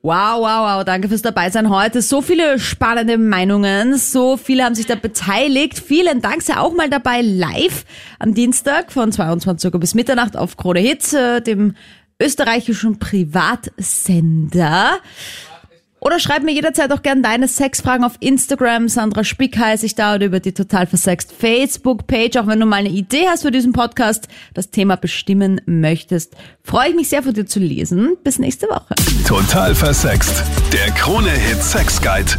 Wow, 0.03 0.39
wow, 0.39 0.77
wow, 0.77 0.83
danke 0.83 1.09
fürs 1.09 1.21
Dabeisein 1.21 1.69
heute. 1.69 2.01
So 2.01 2.23
viele 2.23 2.57
spannende 2.57 3.19
Meinungen, 3.19 3.97
so 3.97 4.35
viele 4.35 4.63
haben 4.63 4.73
sich 4.73 4.87
da 4.87 4.95
beteiligt. 4.95 5.77
Vielen 5.77 6.23
Dank, 6.23 6.41
sei 6.41 6.57
auch 6.57 6.73
mal 6.73 6.89
dabei 6.89 7.21
live 7.21 7.85
am 8.17 8.33
Dienstag 8.33 8.91
von 8.91 9.11
22 9.11 9.71
Uhr 9.71 9.79
bis 9.79 9.93
Mitternacht 9.93 10.35
auf 10.35 10.57
Krone 10.57 10.79
Hit, 10.79 11.13
äh, 11.13 11.39
dem 11.41 11.75
österreichischen 12.19 12.97
Privatsender. 12.97 14.97
Oder 16.03 16.19
schreib 16.19 16.41
mir 16.41 16.51
jederzeit 16.51 16.91
auch 16.91 17.03
gerne 17.03 17.21
deine 17.21 17.47
Sexfragen 17.47 18.03
auf 18.03 18.13
Instagram. 18.21 18.89
Sandra 18.89 19.23
Spick 19.23 19.55
heiße 19.55 19.85
ich 19.85 19.93
da 19.93 20.15
oder 20.15 20.25
über 20.25 20.39
die 20.39 20.51
Total 20.51 20.87
Versext 20.87 21.31
Facebook-Page. 21.31 22.37
Auch 22.37 22.47
wenn 22.47 22.59
du 22.59 22.65
mal 22.65 22.77
eine 22.77 22.89
Idee 22.89 23.27
hast 23.27 23.43
für 23.43 23.51
diesen 23.51 23.71
Podcast, 23.71 24.27
das 24.55 24.71
Thema 24.71 24.95
bestimmen 24.95 25.61
möchtest, 25.67 26.35
freue 26.63 26.89
ich 26.89 26.95
mich 26.95 27.09
sehr 27.09 27.21
von 27.21 27.35
dir 27.35 27.45
zu 27.45 27.59
lesen. 27.59 28.17
Bis 28.23 28.39
nächste 28.39 28.67
Woche. 28.67 28.95
Total 29.27 29.75
versext. 29.75 30.43
Der 30.73 30.91
Krone-Hit 30.95 31.61
Sex 31.61 32.01
Guide. 32.01 32.31